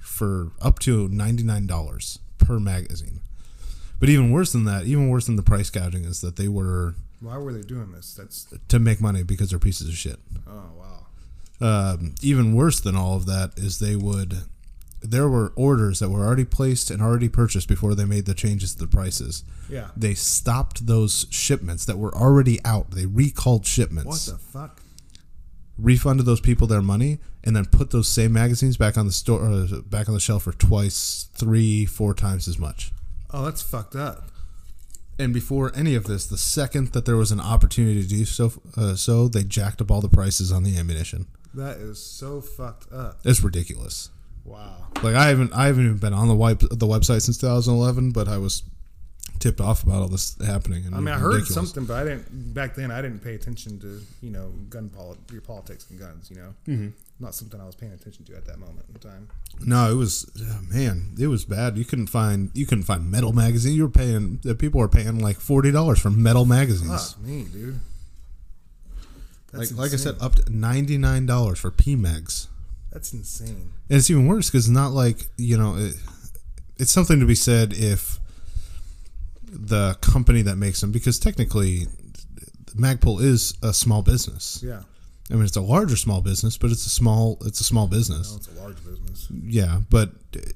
[0.00, 3.20] for up to ninety nine dollars per magazine.
[3.98, 6.94] But even worse than that, even worse than the price gouging, is that they were
[7.20, 8.14] Why were they doing this?
[8.14, 10.18] That's to make money because they're pieces of shit.
[10.46, 10.89] oh wow.
[11.60, 14.38] Um, even worse than all of that is they would.
[15.02, 18.74] There were orders that were already placed and already purchased before they made the changes
[18.74, 19.44] to the prices.
[19.68, 19.88] Yeah.
[19.96, 22.90] They stopped those shipments that were already out.
[22.90, 24.28] They recalled shipments.
[24.28, 24.80] What the fuck?
[25.78, 29.42] refunded those people their money and then put those same magazines back on the store
[29.50, 32.92] uh, back on the shelf for twice three four times as much
[33.32, 34.30] Oh, that's fucked up.
[35.18, 38.52] and before any of this the second that there was an opportunity to do so
[38.76, 42.92] uh, so they jacked up all the prices on the ammunition That is so fucked
[42.92, 43.20] up.
[43.24, 44.10] it's ridiculous
[44.44, 44.88] Wow.
[45.02, 48.26] like i haven't i haven't even been on the web, the website since 2011 but
[48.26, 48.62] i was
[49.40, 51.54] tipped off about all this happening and I mean, I heard ridiculous.
[51.54, 52.54] something, but I didn't.
[52.54, 56.30] Back then, I didn't pay attention to you know gun poli- your politics and guns.
[56.30, 56.88] You know, mm-hmm.
[57.18, 59.28] not something I was paying attention to at that moment in time.
[59.64, 61.78] No, it was oh, man, it was bad.
[61.78, 63.74] You couldn't find you couldn't find metal magazine.
[63.74, 67.14] You were paying the people were paying like forty dollars for metal magazines.
[67.14, 67.80] Fuck me, dude.
[69.52, 72.46] Like That's like I said, up to ninety nine dollars for PMags,
[72.92, 73.72] that's insane.
[73.88, 75.94] and it's even worse because it's not like you know, it,
[76.78, 78.18] it's something to be said if
[79.42, 81.86] the company that makes them because technically,
[82.76, 84.62] Magpul is a small business.
[84.62, 84.82] Yeah,
[85.30, 88.30] I mean, it's a larger small business, but it's a small it's a small business.
[88.30, 89.28] no, it's a large business.
[89.30, 90.10] Yeah, but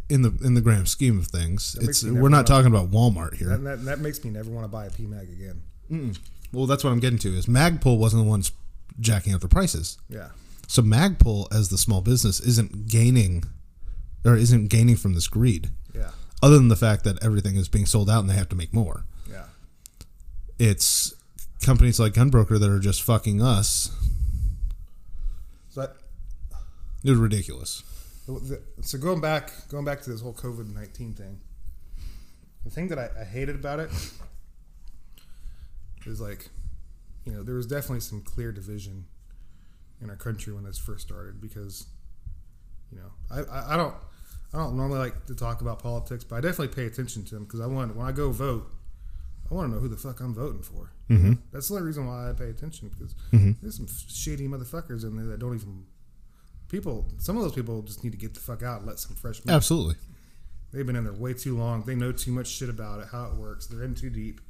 [0.09, 3.35] in the in the grand scheme of things, makes it's we're not talking about Walmart
[3.35, 3.49] here.
[3.49, 6.15] That, that, that makes me never want to buy a PMag again.
[6.53, 7.37] Well, that's what I'm getting to.
[7.37, 8.53] Is Magpul wasn't the ones
[9.01, 9.99] jacking up the prices.
[10.09, 10.31] Yeah,
[10.69, 13.45] So Magpul, as the small business, isn't gaining
[14.25, 16.11] or isn't gaining from this greed, yeah,
[16.43, 18.73] other than the fact that everything is being sold out and they have to make
[18.73, 19.05] more.
[19.31, 19.45] yeah.
[20.59, 21.13] It's
[21.63, 23.91] companies like GunBroker that are just fucking us.
[25.71, 25.97] So that,
[27.03, 27.83] It was ridiculous.
[28.83, 31.41] so going back, going back to this whole COVID nineteen thing.
[32.65, 33.91] The thing that I, I hated about it
[36.07, 36.49] is like,
[37.25, 39.07] you know, there was definitely some clear division
[40.01, 41.87] in our country when this first started because,
[42.91, 43.95] you know, I, I, I don't
[44.53, 47.45] I don't normally like to talk about politics, but I definitely pay attention to them
[47.45, 48.71] because I want when I go vote,
[49.51, 50.93] I want to know who the fuck I'm voting for.
[51.11, 51.35] Mm-hmm.
[51.53, 55.27] That's the only reason why I pay attention because there's some shady motherfuckers in there
[55.27, 55.87] that don't even
[56.69, 57.09] people.
[57.19, 59.41] Some of those people just need to get the fuck out and let some fresh.
[59.49, 59.97] Absolutely.
[60.73, 61.83] They've been in there way too long.
[61.83, 63.67] They know too much shit about it, how it works.
[63.67, 64.41] They're in too deep.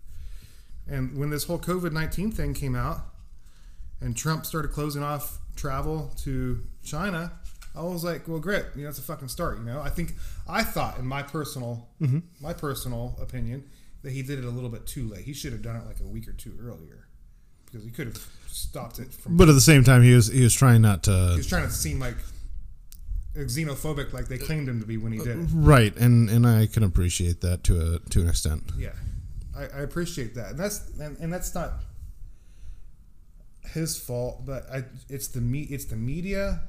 [0.86, 3.00] And when this whole COVID nineteen thing came out,
[4.00, 7.32] and Trump started closing off travel to China,
[7.74, 8.64] I was like, "Well, great.
[8.76, 10.14] You know, it's a fucking start." You know, I think
[10.46, 12.18] I thought, in my personal, mm-hmm.
[12.40, 13.64] my personal opinion,
[14.02, 15.24] that he did it a little bit too late.
[15.24, 17.08] He should have done it like a week or two earlier,
[17.64, 19.36] because he could have stopped it from.
[19.36, 21.30] But at the same time, he was he was trying not to.
[21.30, 22.16] he was trying to seem like
[23.34, 25.48] xenophobic, like they claimed him to be when he did it.
[25.52, 28.70] right, and and I can appreciate that to a to an extent.
[28.78, 28.90] Yeah,
[29.56, 31.72] I, I appreciate that, and that's and, and that's not
[33.72, 36.60] his fault, but I, it's the me, it's the media,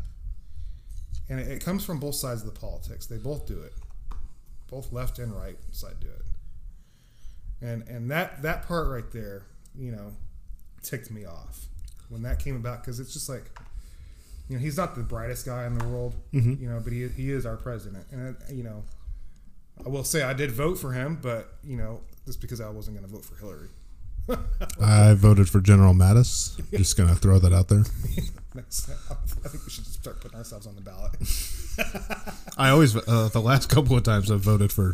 [1.29, 3.05] and it, it comes from both sides of the politics.
[3.05, 3.73] They both do it,
[4.69, 9.43] both left and right side do it, and and that that part right there,
[9.77, 10.13] you know,
[10.83, 11.65] ticked me off
[12.09, 13.57] when that came about because it's just like.
[14.47, 16.61] You know, he's not the brightest guy in the world, mm-hmm.
[16.61, 18.05] you know, but he, he is our president.
[18.11, 18.83] And, you know,
[19.83, 22.97] I will say I did vote for him, but you know, just because I wasn't
[22.97, 23.69] going to vote for Hillary.
[24.81, 26.59] I voted for General Mattis.
[26.71, 27.83] Just gonna throw that out there.
[28.55, 31.11] Next, I think we should just start putting ourselves on the ballot.
[32.57, 34.93] I always uh, the last couple of times I've voted for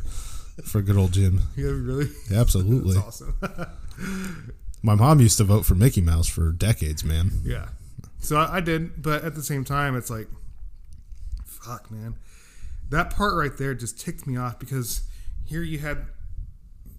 [0.65, 1.41] for good old Jim.
[1.55, 2.09] yeah, really?
[2.33, 2.95] Absolutely.
[2.95, 3.35] That's awesome.
[4.83, 7.31] My mom used to vote for Mickey Mouse for decades, man.
[7.45, 7.69] yeah.
[8.19, 10.27] So I, I did, but at the same time, it's like,
[11.45, 12.17] fuck, man.
[12.89, 15.01] That part right there just ticked me off because
[15.45, 16.05] here you had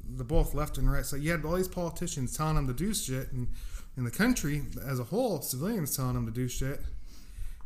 [0.08, 1.20] the both left and right side.
[1.20, 3.48] You had all these politicians telling them to do shit, and
[3.96, 6.80] in the country as a whole, civilians telling him to do shit.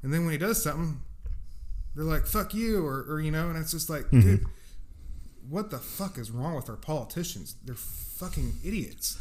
[0.02, 1.00] And then when he does something,
[1.94, 4.20] they're like, fuck you, or, or you know, and it's just like, mm-hmm.
[4.20, 4.46] dude,
[5.48, 7.54] what the fuck is wrong with our politicians?
[7.64, 9.18] They're fucking idiots.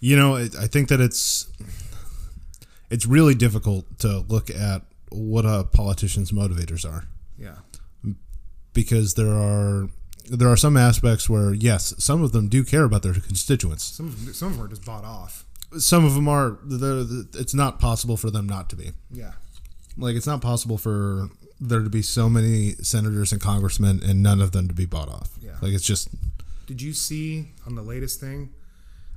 [0.00, 1.48] You know, I I think that it's
[2.90, 7.04] it's really difficult to look at what a politician's motivators are
[7.38, 7.56] Yeah.
[8.72, 9.88] because there are
[10.30, 13.84] there are some aspects where yes, some of them do care about their constituents.
[13.84, 15.44] Some of them, some of them are just bought off.
[15.78, 16.58] Some of them are.
[16.64, 18.92] they're- It's not possible for them not to be.
[19.10, 19.32] Yeah.
[19.96, 21.28] Like it's not possible for
[21.60, 25.08] there to be so many senators and congressmen and none of them to be bought
[25.08, 25.30] off.
[25.40, 25.56] Yeah.
[25.60, 26.08] Like it's just
[26.66, 28.50] Did you see on the latest thing?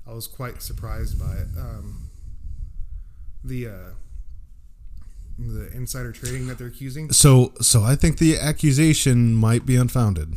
[0.08, 1.48] I was quite surprised by it.
[1.58, 2.10] Um,
[3.44, 3.72] the uh,
[5.40, 7.12] the insider trading that they're accusing.
[7.12, 7.54] so.
[7.62, 10.34] So I think the accusation might be unfounded.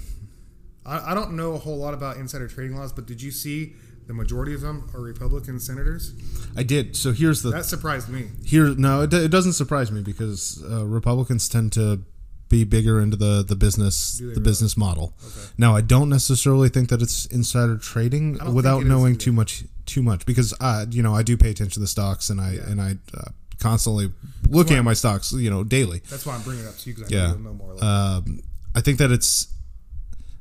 [0.87, 3.74] I, I don't know a whole lot about insider trading laws, but did you see
[4.07, 6.12] the majority of them are Republican senators.
[6.55, 6.95] I did.
[6.95, 8.26] So here's the That surprised me.
[8.45, 8.74] here.
[8.74, 12.03] No, it, it doesn't surprise me because uh, Republicans tend to
[12.51, 14.43] be bigger into the the business the really?
[14.43, 15.14] business model.
[15.26, 15.47] Okay.
[15.57, 19.32] Now, I don't necessarily think that it's insider trading without think it is knowing too
[19.32, 22.39] much too much because I you know I do pay attention to the stocks and
[22.43, 22.68] I Yeah.
[22.70, 24.12] and I uh, constantly
[24.51, 26.03] looking at my stocks you know daily.
[26.11, 27.28] That's why I'm bringing it up to you because I Yeah.
[27.28, 27.72] know know more.
[27.74, 28.41] Like, Um,
[28.74, 29.49] I think that it's.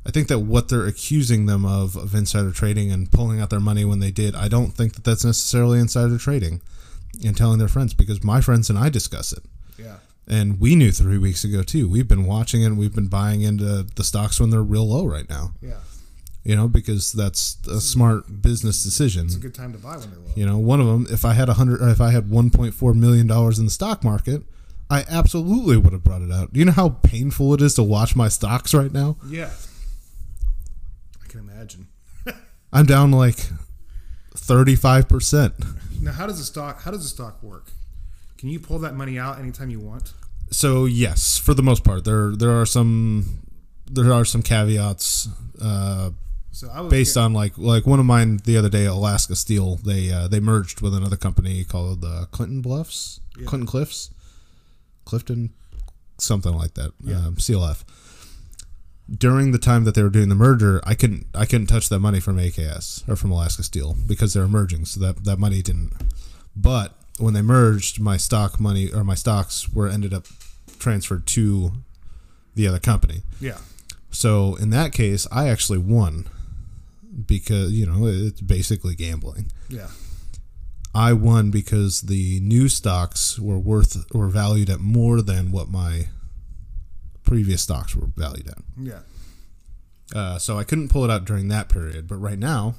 [0.06, 3.60] I think that what they're accusing them of of insider trading and pulling out their
[3.60, 6.62] money when they did, I don't think that that's necessarily insider trading,
[7.26, 9.44] and telling their friends because my friends and I discuss it,
[9.78, 9.98] yeah,
[10.28, 11.88] and we knew three weeks ago too.
[11.88, 12.68] We've been watching it.
[12.68, 15.52] and We've been buying into the stocks when they're real low right now.
[15.62, 15.76] yeah.
[16.46, 19.28] You know, because that's a smart business decision.
[19.28, 20.32] It's a good time to buy when they're low.
[20.36, 22.74] You know, one of them, if I had a hundred, if I had one point
[22.74, 24.44] four million dollars in the stock market,
[24.90, 26.52] I absolutely would have brought it out.
[26.52, 29.16] Do you know how painful it is to watch my stocks right now?
[29.26, 29.52] Yeah.
[31.34, 31.88] Can imagine.
[32.72, 33.38] I'm down like
[34.36, 35.54] thirty five percent.
[36.00, 36.84] Now, how does the stock?
[36.84, 37.72] How does the stock work?
[38.38, 40.14] Can you pull that money out anytime you want?
[40.52, 43.40] So yes, for the most part, there there are some
[43.90, 45.28] there are some caveats
[45.60, 46.12] uh,
[46.52, 49.78] So I was based on like like one of mine the other day, Alaska Steel.
[49.78, 53.48] They uh, they merged with another company called uh, Clinton Bluffs, Yeah.
[53.48, 54.12] Clinton Cliffs,
[55.06, 55.50] Clifton,
[56.20, 56.92] something like that.
[57.04, 57.26] Yeah.
[57.26, 57.84] Um, CLF.
[59.12, 62.00] During the time that they were doing the merger, I couldn't I couldn't touch that
[62.00, 65.92] money from AKS or from Alaska Steel because they're merging, so that that money didn't.
[66.56, 70.26] But when they merged, my stock money or my stocks were ended up
[70.80, 71.72] transferred to
[72.56, 73.24] the other company.
[73.42, 73.58] yeah,
[74.12, 76.28] So in that case, I actually won
[77.28, 79.52] because you know it's basically gambling.
[79.70, 79.90] yeah,
[80.96, 86.08] I won because the new stocks were worth were valued at more than what my
[87.24, 88.58] previous stocks were valued at.
[88.78, 89.00] yeah.
[90.14, 92.76] Uh, so I couldn't pull it out during that period, but right now,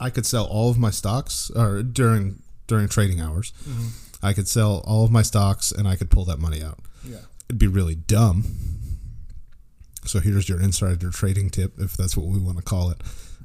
[0.00, 3.52] I could sell all of my stocks or during during trading hours.
[4.22, 6.80] I could sell all of my stocks and I could pull that money out.
[7.04, 7.20] Yeah.
[7.48, 8.44] It'd be really dumb.
[10.04, 13.00] So here's your insider trading tip, if that's what we want to call it.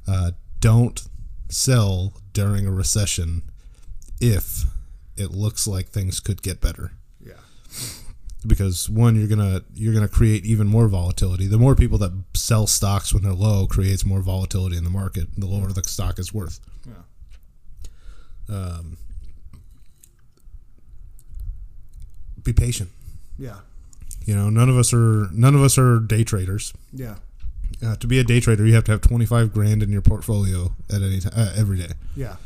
[0.06, 1.02] Uh, don't
[1.48, 3.42] sell during a recession
[4.20, 4.64] if
[5.16, 6.92] it looks like things could get better
[7.24, 7.34] Yeah.
[8.46, 12.66] Because one you're gonna you're gonna create even more volatility the more people that sell
[12.66, 16.32] stocks when they're low creates more volatility in the market the lower the stock is
[16.34, 18.54] worth Yeah.
[18.56, 18.96] um,
[22.42, 22.90] be patient
[23.38, 23.56] Yeah.
[24.26, 27.16] you know none of us are none of us are day traders Yeah.
[27.84, 30.74] uh, to be a day trader you have to have 25 grand in your portfolio
[30.90, 32.36] at any time uh, every day Yeah.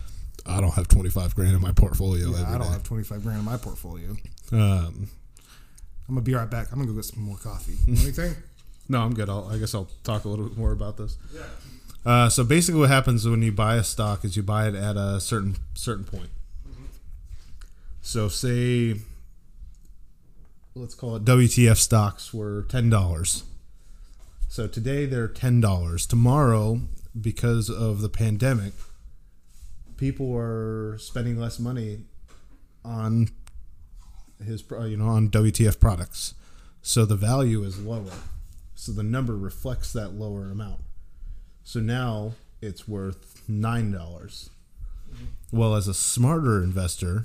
[0.47, 2.73] i don't have 25 grand in my portfolio Yeah, I don't day.
[2.73, 4.17] have 25 grand in my portfolio.
[4.53, 5.09] um,
[6.09, 6.69] I'm to be right back.
[6.73, 7.77] I'm to go get some more coffee.
[7.87, 8.35] Anything?
[8.91, 9.29] No, I'm good.
[9.29, 11.19] I'll, I guess I'll talk a little bit more about this.
[11.35, 11.43] Yeah.
[12.07, 14.97] Uh, so basically, what happens when you buy a stock is you buy it at
[14.97, 16.31] a certain certain point.
[18.01, 18.95] So say,
[20.75, 23.45] let's call it WTF stocks were ten dollars.
[24.49, 26.07] So today they're ten dollars.
[26.07, 26.81] Tomorrow,
[27.21, 28.73] because of the pandemic,
[29.99, 32.05] people are spending less money
[32.87, 33.29] on
[34.45, 36.35] his, you know, on WTF products.
[36.83, 38.13] So the value is lower.
[38.75, 40.81] So the number reflects that lower amount.
[41.65, 42.33] So now
[42.63, 44.51] it's worth nine dollars.
[45.53, 47.25] Well, as a smarter investor,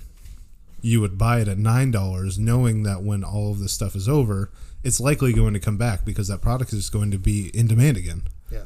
[0.81, 4.09] you would buy it at nine dollars, knowing that when all of this stuff is
[4.09, 4.49] over,
[4.83, 7.97] it's likely going to come back because that product is going to be in demand
[7.97, 8.23] again.
[8.51, 8.65] Yeah.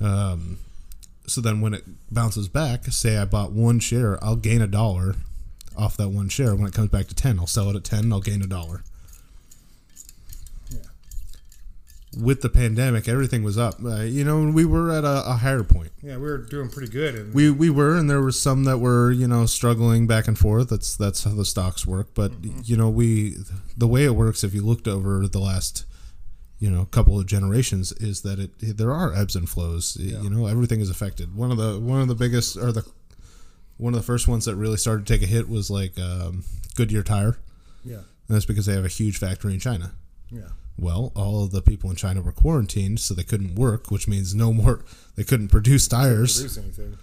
[0.00, 0.58] Um,
[1.26, 5.16] so then when it bounces back, say I bought one share, I'll gain a dollar
[5.76, 6.54] off that one share.
[6.54, 8.12] When it comes back to ten, I'll sell it at ten.
[8.12, 8.82] I'll gain a dollar.
[10.70, 10.78] Yeah.
[12.20, 13.76] With the pandemic, everything was up.
[13.84, 15.92] Uh, you know, we were at a, a higher point.
[16.02, 16.16] Yeah.
[16.16, 17.14] We were doing pretty good.
[17.14, 20.36] And We we were, and there was some that were you know struggling back and
[20.38, 20.70] forth.
[20.70, 22.08] That's that's how the stocks work.
[22.14, 22.32] But
[22.64, 23.36] you know, we
[23.76, 25.84] the way it works, if you looked over the last
[26.58, 29.96] you know couple of generations, is that it there are ebbs and flows.
[30.00, 30.20] Yeah.
[30.20, 31.36] You know, everything is affected.
[31.36, 32.84] One of the one of the biggest or the
[33.80, 36.44] one of the first ones that really started to take a hit was like um,
[36.76, 37.38] Goodyear tire,
[37.84, 37.96] yeah.
[37.96, 39.92] and that's because they have a huge factory in China.
[40.30, 40.48] Yeah.
[40.78, 44.34] Well, all of the people in China were quarantined, so they couldn't work, which means
[44.34, 44.84] no more.
[45.16, 46.96] They couldn't produce tires, Produce anything.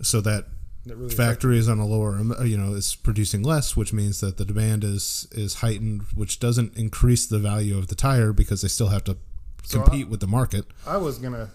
[0.00, 0.44] so that
[0.86, 4.20] That really factory is on a lower, um, you know, is producing less, which means
[4.20, 8.62] that the demand is is heightened, which doesn't increase the value of the tire because
[8.62, 9.18] they still have to
[9.64, 10.64] So compete with the market.
[10.86, 11.50] I was gonna,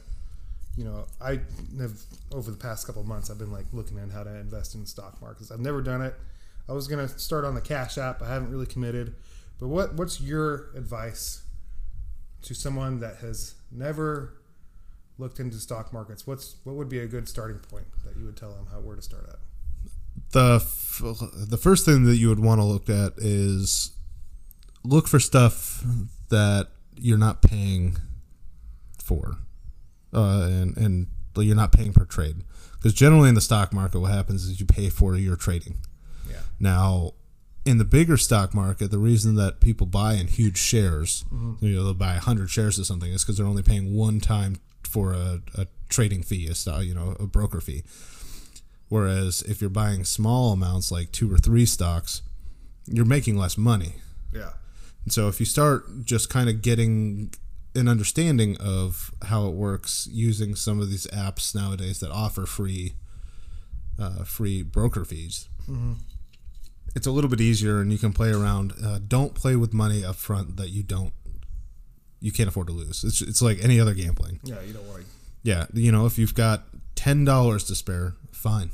[0.82, 1.40] you know, I
[1.80, 1.94] have
[2.34, 5.22] over the past couple months, I've been like looking at how to invest in stock
[5.22, 5.52] markets.
[5.52, 6.16] I've never done it.
[6.68, 8.22] I was gonna start on the Cash App.
[8.24, 9.14] I haven't really committed.
[9.60, 11.44] But what what's your advice
[12.42, 14.34] to someone that has never
[15.20, 18.38] looked into stock markets, what's what would be a good starting point that you would
[18.38, 19.38] tell them how where to start at?
[20.32, 21.02] the f-
[21.50, 23.92] the first thing that you would want to look at is
[24.84, 25.84] look for stuff
[26.30, 27.98] that you're not paying
[28.98, 29.38] for,
[30.14, 32.44] uh, and and you're not paying per trade.
[32.74, 35.78] Because generally in the stock market, what happens is you pay for your trading.
[36.30, 36.38] Yeah.
[36.60, 37.14] Now,
[37.64, 41.24] in the bigger stock market, the reason that people buy in huge shares,
[41.60, 44.58] you know, they'll buy hundred shares of something, is because they're only paying one time
[44.84, 47.84] for a, a trading fee, a sto- you know, a broker fee.
[48.90, 52.24] Whereas if you're buying small amounts, like two or three stocks,
[52.88, 53.94] you're making less money.
[54.34, 54.54] Yeah.
[55.04, 57.32] And so if you start just kind of getting
[57.76, 62.96] an understanding of how it works using some of these apps nowadays that offer free
[64.00, 65.48] uh, free broker fees,
[66.96, 68.74] it's a little bit easier and you can play around.
[68.84, 71.14] Uh, don't play with money up front that you don't
[72.20, 73.04] you can't afford to lose.
[73.04, 74.40] It's, it's like any other gambling.
[74.44, 75.08] Yeah, you don't want to.
[75.44, 76.66] Yeah, you know, if you've got
[76.96, 78.70] ten dollars to spare, fine.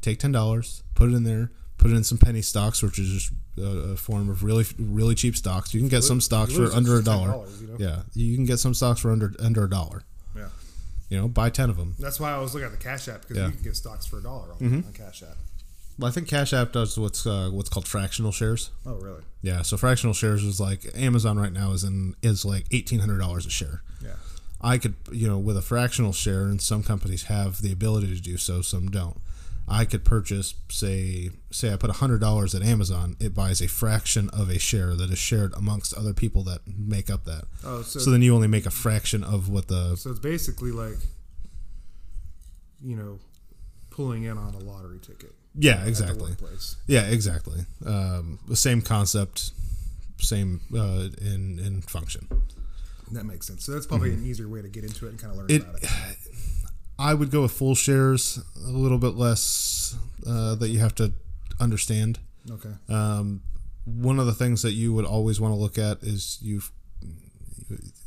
[0.00, 3.08] Take ten dollars, put it in there, put it in some penny stocks, which is
[3.08, 5.74] just a, a form of really, really cheap stocks.
[5.74, 7.46] You can get some stocks for under a dollar.
[7.60, 7.76] you know?
[7.78, 10.02] Yeah, you can get some stocks for under under a dollar.
[10.36, 10.48] Yeah.
[11.10, 11.94] You know, buy ten of them.
[11.98, 13.42] That's why I was looking at the Cash App because Yeah.
[13.44, 13.50] Mm-hmm.
[13.50, 15.36] you can get stocks for a dollar on, on Cash App.
[15.98, 18.70] Well, I think Cash App does what's uh, what's called fractional shares.
[18.86, 19.20] Oh, really?
[19.42, 23.18] Yeah, so fractional shares is like Amazon right now is in is like eighteen hundred
[23.18, 23.82] dollars a share.
[24.02, 24.14] Yeah.
[24.64, 28.20] I could, you know, with a fractional share, and some companies have the ability to
[28.22, 29.20] do so, some don't.
[29.68, 34.28] I could purchase, say, say I put hundred dollars at Amazon, it buys a fraction
[34.30, 37.44] of a share that is shared amongst other people that make up that.
[37.64, 40.72] Oh, so So then you only make a fraction of what the so it's basically
[40.72, 40.96] like,
[42.82, 43.18] you know,
[43.90, 45.32] pulling in on a lottery ticket.
[45.54, 46.32] yeah exactly
[46.86, 49.52] yeah exactly um, the same concept,
[50.18, 52.26] same uh, in in function.
[53.12, 53.64] That makes sense.
[53.64, 55.76] So that's probably an easier way to get into it and kind of learn Mm-hmm.
[55.76, 56.18] It- about it.
[57.10, 59.96] I would go with full shares, a little bit less
[60.26, 61.12] uh, that you have to
[61.60, 62.18] understand.
[62.50, 62.70] Okay.
[62.88, 63.42] Um,
[63.84, 66.62] one of the things that you would always want to look at is you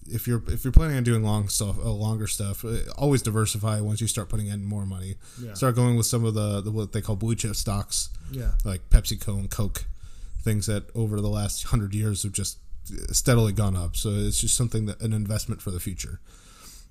[0.07, 3.79] if you're if you're planning on doing long stuff, uh, longer stuff, uh, always diversify.
[3.81, 5.53] Once you start putting in more money, Yeah.
[5.55, 8.51] start going with some of the, the what they call blue chip stocks, Yeah.
[8.63, 9.85] like PepsiCo and Coke,
[10.43, 12.59] things that over the last hundred years have just
[13.11, 13.95] steadily gone up.
[13.95, 16.19] So it's just something that an investment for the future.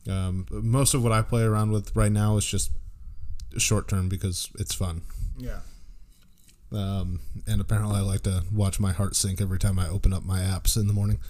[0.09, 2.71] Um, most of what I play around with right now is just
[3.57, 5.03] short term because it's fun.
[5.39, 5.61] Yeah.
[6.73, 10.25] Um, and apparently, I like to watch my heart sink every time I open up
[10.25, 11.21] my apps in the morning.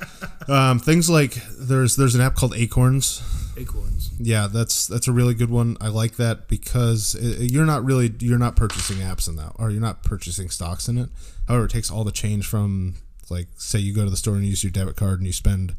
[0.48, 3.22] um, things like there's there's an app called Acorns.
[3.56, 4.10] Acorns.
[4.18, 5.76] Yeah, that's that's a really good one.
[5.80, 9.70] I like that because it, you're not really you're not purchasing apps in that, or
[9.70, 11.08] you're not purchasing stocks in it.
[11.48, 12.96] However, it takes all the change from
[13.30, 15.74] like say you go to the store and use your debit card and you spend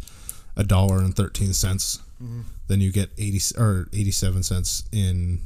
[0.55, 1.99] a dollar and thirteen cents,
[2.67, 5.41] then you get eighty or eighty seven cents in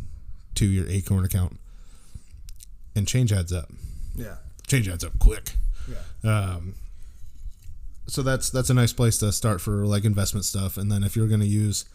[0.56, 1.58] to your Acorn account,
[2.95, 3.70] and change adds up
[4.16, 4.38] Yeah.
[4.68, 5.56] change adds up quick.
[5.88, 6.30] Yeah.
[6.56, 6.76] Um,
[8.08, 10.78] so that's that's a nice place to start for like investment stuff.
[10.78, 11.86] And then if you're going to use,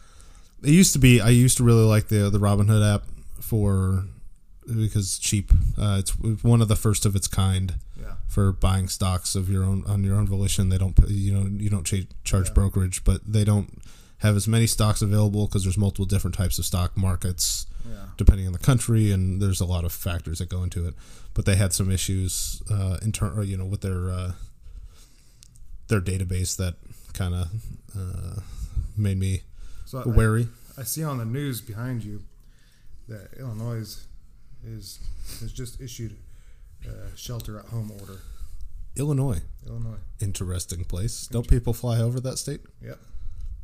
[0.63, 3.05] it used to be I used to really like the the Robinhood app
[3.41, 4.05] for
[4.67, 5.53] because it's cheap.
[5.79, 6.11] Uh, it's
[6.43, 7.75] one of the first of its kind
[8.11, 8.17] Yeah.
[8.29, 10.69] for buying stocks of your own on your own volition.
[10.69, 12.55] They don't you know you don't cha- charge Yeah.
[12.55, 13.81] brokerage, but they don't
[14.19, 18.09] have as many stocks available because there's multiple different types of stock markets Yeah.
[18.19, 20.95] depending on the country, and there's a lot of factors that go into it.
[21.35, 24.33] But they had some issues uh, in turn, you know, with their uh,
[25.89, 26.75] their database that
[27.13, 27.49] kind of
[27.97, 28.41] uh,
[28.97, 29.43] made me
[29.87, 30.49] So wary.
[30.79, 32.23] I see on the news behind you
[33.09, 34.07] that Illinois is,
[34.65, 35.01] is
[35.41, 36.17] has just issued
[36.87, 38.21] a shelter at home order.
[38.97, 39.99] Illinois, Illinois.
[40.21, 41.27] interesting place.
[41.29, 42.61] Don't people fly over that state?
[42.83, 42.99] Yep.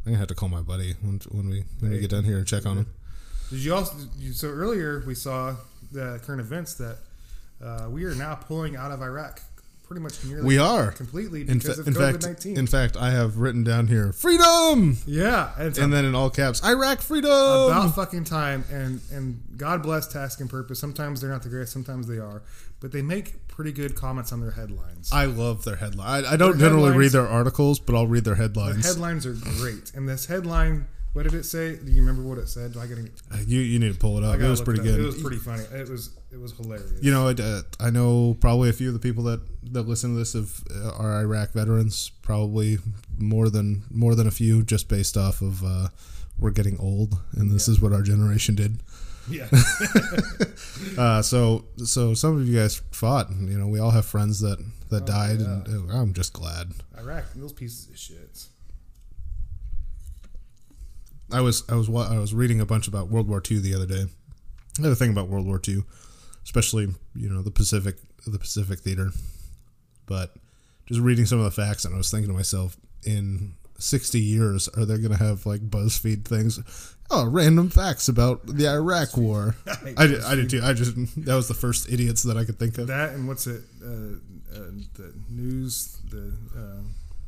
[0.05, 2.39] I'm gonna have to call my buddy when, when we when we get down here
[2.39, 2.87] and check on him.
[3.51, 3.97] Did you also?
[4.19, 5.57] You, so earlier we saw
[5.91, 6.99] the current events that
[7.63, 9.41] uh, we are now pulling out of Iraq,
[9.87, 10.45] pretty much nearly.
[10.45, 10.91] We are.
[10.93, 12.59] completely In, fa- of COVID fact, nineteen.
[12.59, 16.65] in fact, I have written down here freedom, yeah, and and then in all caps,
[16.65, 17.31] Iraq freedom.
[17.31, 18.65] about fucking time.
[18.71, 20.79] And and God bless Task and Purpose.
[20.81, 22.43] Sometimes they're not the greatest, sometimes they are,
[22.81, 25.11] but they make pretty good comments on their headlines.
[25.13, 26.25] I love their headline.
[26.27, 28.85] I, I don't Their generally read their articles, but I'll read their The headlines.
[28.87, 30.87] headlines are great, and this headline.
[31.17, 31.77] What did it say?
[31.77, 32.75] Do you remember what it said?
[32.75, 32.99] Do I get?
[32.99, 34.39] Uh, you you need to pull it up.
[34.39, 35.01] It was pretty it good.
[35.01, 35.63] It was pretty funny.
[35.73, 36.93] It was it was hilarious.
[37.03, 39.41] you know, I, uh, I know probably a few of the people that,
[39.73, 42.11] that listen to this have, uh, are Iraq veterans.
[42.21, 42.77] Probably
[43.17, 45.89] more than more than a few, just based off of uh,
[46.39, 48.83] we're getting old, and this is what our generation did.
[49.31, 49.49] yeah,
[50.99, 54.41] Uh, so so some of you guys fought, and you know we all have friends
[54.41, 54.59] that
[54.91, 55.47] that Oh, died, yeah.
[55.65, 56.73] and uh, I'm just glad.
[56.99, 57.25] Iraq.
[57.35, 58.49] Those pieces of shit.
[61.33, 63.87] I was I was I was reading a bunch about World War II the other
[63.87, 64.07] day.
[64.79, 65.83] Another thing about World War II,
[66.45, 67.97] especially you know the Pacific
[68.27, 69.11] the Pacific theater,
[70.07, 70.35] but
[70.87, 74.69] just reading some of the facts, and I was thinking to myself, in 60 years,
[74.69, 76.61] are they going to have like BuzzFeed things?
[77.11, 79.55] Oh, random facts about the Iraq War.
[79.97, 80.61] I did, I did too.
[80.63, 82.89] I just that was the first idiots that I could think of.
[82.89, 83.63] That and what's it?
[83.83, 84.17] Uh,
[84.53, 85.99] uh, the news.
[86.11, 86.83] The uh,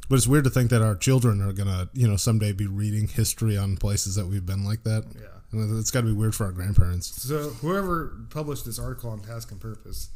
[0.09, 3.09] But it's weird to think that our children are gonna, you know, someday be reading
[3.09, 5.05] history on places that we've been like that.
[5.15, 5.27] Yeah.
[5.53, 7.23] And it's got to be weird for our grandparents.
[7.23, 10.11] so whoever published this article on Task and Purpose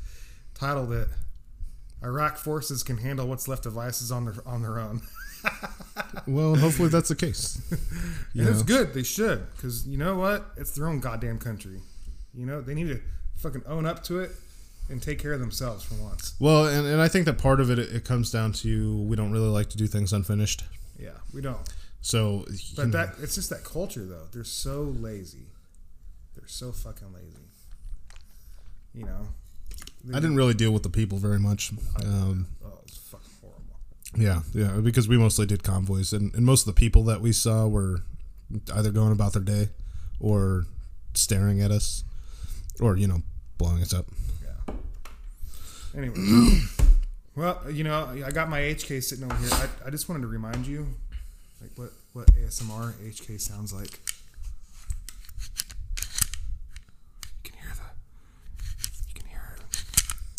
[0.55, 1.09] titled it
[2.03, 5.03] "Iraq forces can handle what's left of ISIS on their on their own."
[6.27, 7.61] Well, hopefully that's the case.
[8.35, 8.95] And it's good.
[8.95, 10.47] They should, because you know what?
[10.57, 11.81] It's their own goddamn country.
[12.33, 13.01] You know they need to
[13.37, 14.31] fucking own up to it
[14.93, 16.35] and take care of themselves for once.
[16.39, 19.33] Well, and, and I think that part of it it comes down to we don't
[19.33, 20.63] really like to do things unfinished.
[20.99, 21.59] Yeah, we don't.
[22.01, 22.45] So,
[22.77, 24.27] But know, that it's just that culture though.
[24.33, 25.47] They're so lazy.
[26.37, 27.47] They're so fucking lazy.
[28.95, 29.29] You know.
[30.11, 31.73] I didn't really deal with the people very much.
[32.05, 33.77] Um, Oh, it's fucking horrible.
[34.17, 37.33] yeah, yeah, because we mostly did convoys, and, and most of the people that we
[37.33, 38.01] saw were
[38.75, 39.69] either going about their day
[40.19, 40.65] or
[41.15, 42.03] staring at us
[42.81, 43.23] or, you know,
[43.59, 44.07] blowing us up.
[45.97, 46.15] Anyway.
[47.37, 49.51] well, you know, I got my HK sitting over here.
[49.53, 50.87] I, I just wanted to remind you,
[51.61, 53.93] like what what ASMR HK sounds like.
[57.45, 57.83] You can hear the.
[59.09, 59.63] You can hear it.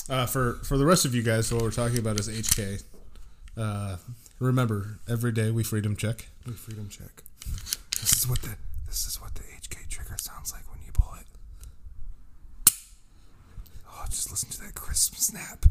[0.10, 2.84] Uh, for for the rest of you guys, what we're talking about is HK.
[3.56, 3.98] Uh,
[4.40, 6.28] remember, every day we freedom check.
[6.46, 7.24] We freedom check.
[8.02, 8.56] This is what the
[8.88, 11.28] this is what the HK trigger sounds like when you pull it.
[14.04, 15.66] Oh, just listen to that crisp snap.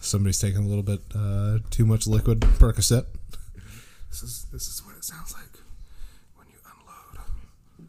[0.00, 3.06] Somebody's taking a little bit uh, too much liquid Percocet.
[4.10, 5.58] This is this is what it sounds like
[6.36, 7.24] when you unload
[7.78, 7.88] an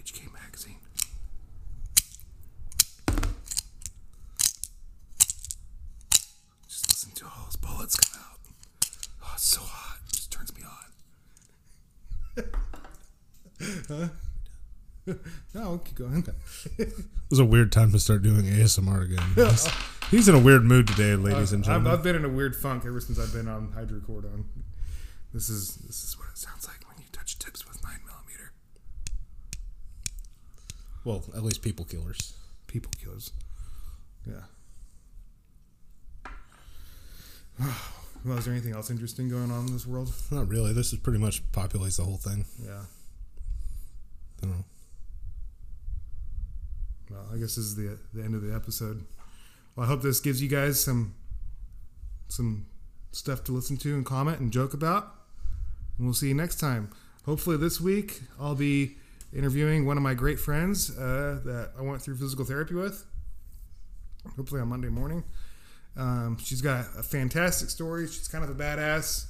[0.00, 0.76] HK magazine.
[6.68, 8.38] Just listen to all those bullets come out.
[9.24, 9.98] Oh, it's so hot.
[10.08, 10.62] It just turns me
[12.38, 12.44] on.
[13.88, 14.08] huh?
[15.54, 16.26] no, keep going.
[16.78, 16.94] It
[17.30, 19.22] was a weird time to start doing ASMR again.
[19.50, 19.68] He's,
[20.10, 21.92] he's in a weird mood today, ladies and I've, gentlemen.
[21.92, 24.46] I've been in a weird funk ever since I've been on hydrocodone.
[25.32, 28.52] This is this is what it sounds like when you touch tips with nine millimeter.
[31.04, 32.32] well, at least people killers.
[32.66, 33.30] people killers.
[34.26, 34.42] Yeah.
[38.24, 40.12] well, is there anything else interesting going on in this world?
[40.32, 40.72] Not really.
[40.72, 42.44] This is pretty much populates the whole thing.
[42.64, 42.82] Yeah.
[44.42, 44.64] I don't know.
[47.10, 49.04] Well, I guess this is the the end of the episode.
[49.74, 51.14] Well, I hope this gives you guys some
[52.28, 52.66] some
[53.12, 55.14] stuff to listen to and comment and joke about.
[55.98, 56.90] And we'll see you next time.
[57.26, 58.96] Hopefully, this week I'll be
[59.36, 63.04] interviewing one of my great friends uh, that I went through physical therapy with.
[64.36, 65.24] Hopefully on Monday morning.
[65.96, 68.06] Um, she's got a fantastic story.
[68.06, 69.26] She's kind of a badass.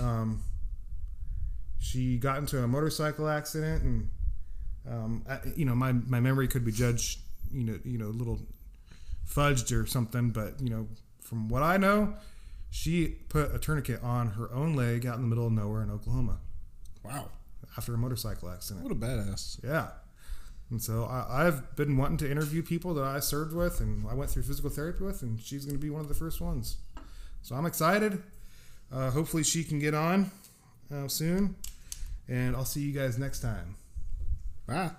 [0.00, 0.42] Um,
[1.78, 4.10] she got into a motorcycle accident and
[4.90, 7.20] um, I, you know, my, my memory could be judged,
[7.52, 8.40] you know, you know, a little
[9.28, 10.86] fudged or something, but you know,
[11.20, 12.14] from what I know,
[12.70, 15.90] she put a tourniquet on her own leg out in the middle of nowhere in
[15.90, 16.38] Oklahoma
[17.02, 17.28] Wow.
[17.76, 18.84] after a motorcycle accident.
[18.84, 19.62] What a badass.
[19.64, 19.88] Yeah.
[20.70, 24.14] And so I, I've been wanting to interview people that I served with and I
[24.14, 26.76] went through physical therapy with, and she's going to be one of the first ones.
[27.40, 28.22] So I'm excited.
[28.92, 30.30] Uh, hopefully, she can get on
[30.94, 31.56] uh, soon.
[32.28, 33.76] And I'll see you guys next time.
[34.68, 34.90] Bye.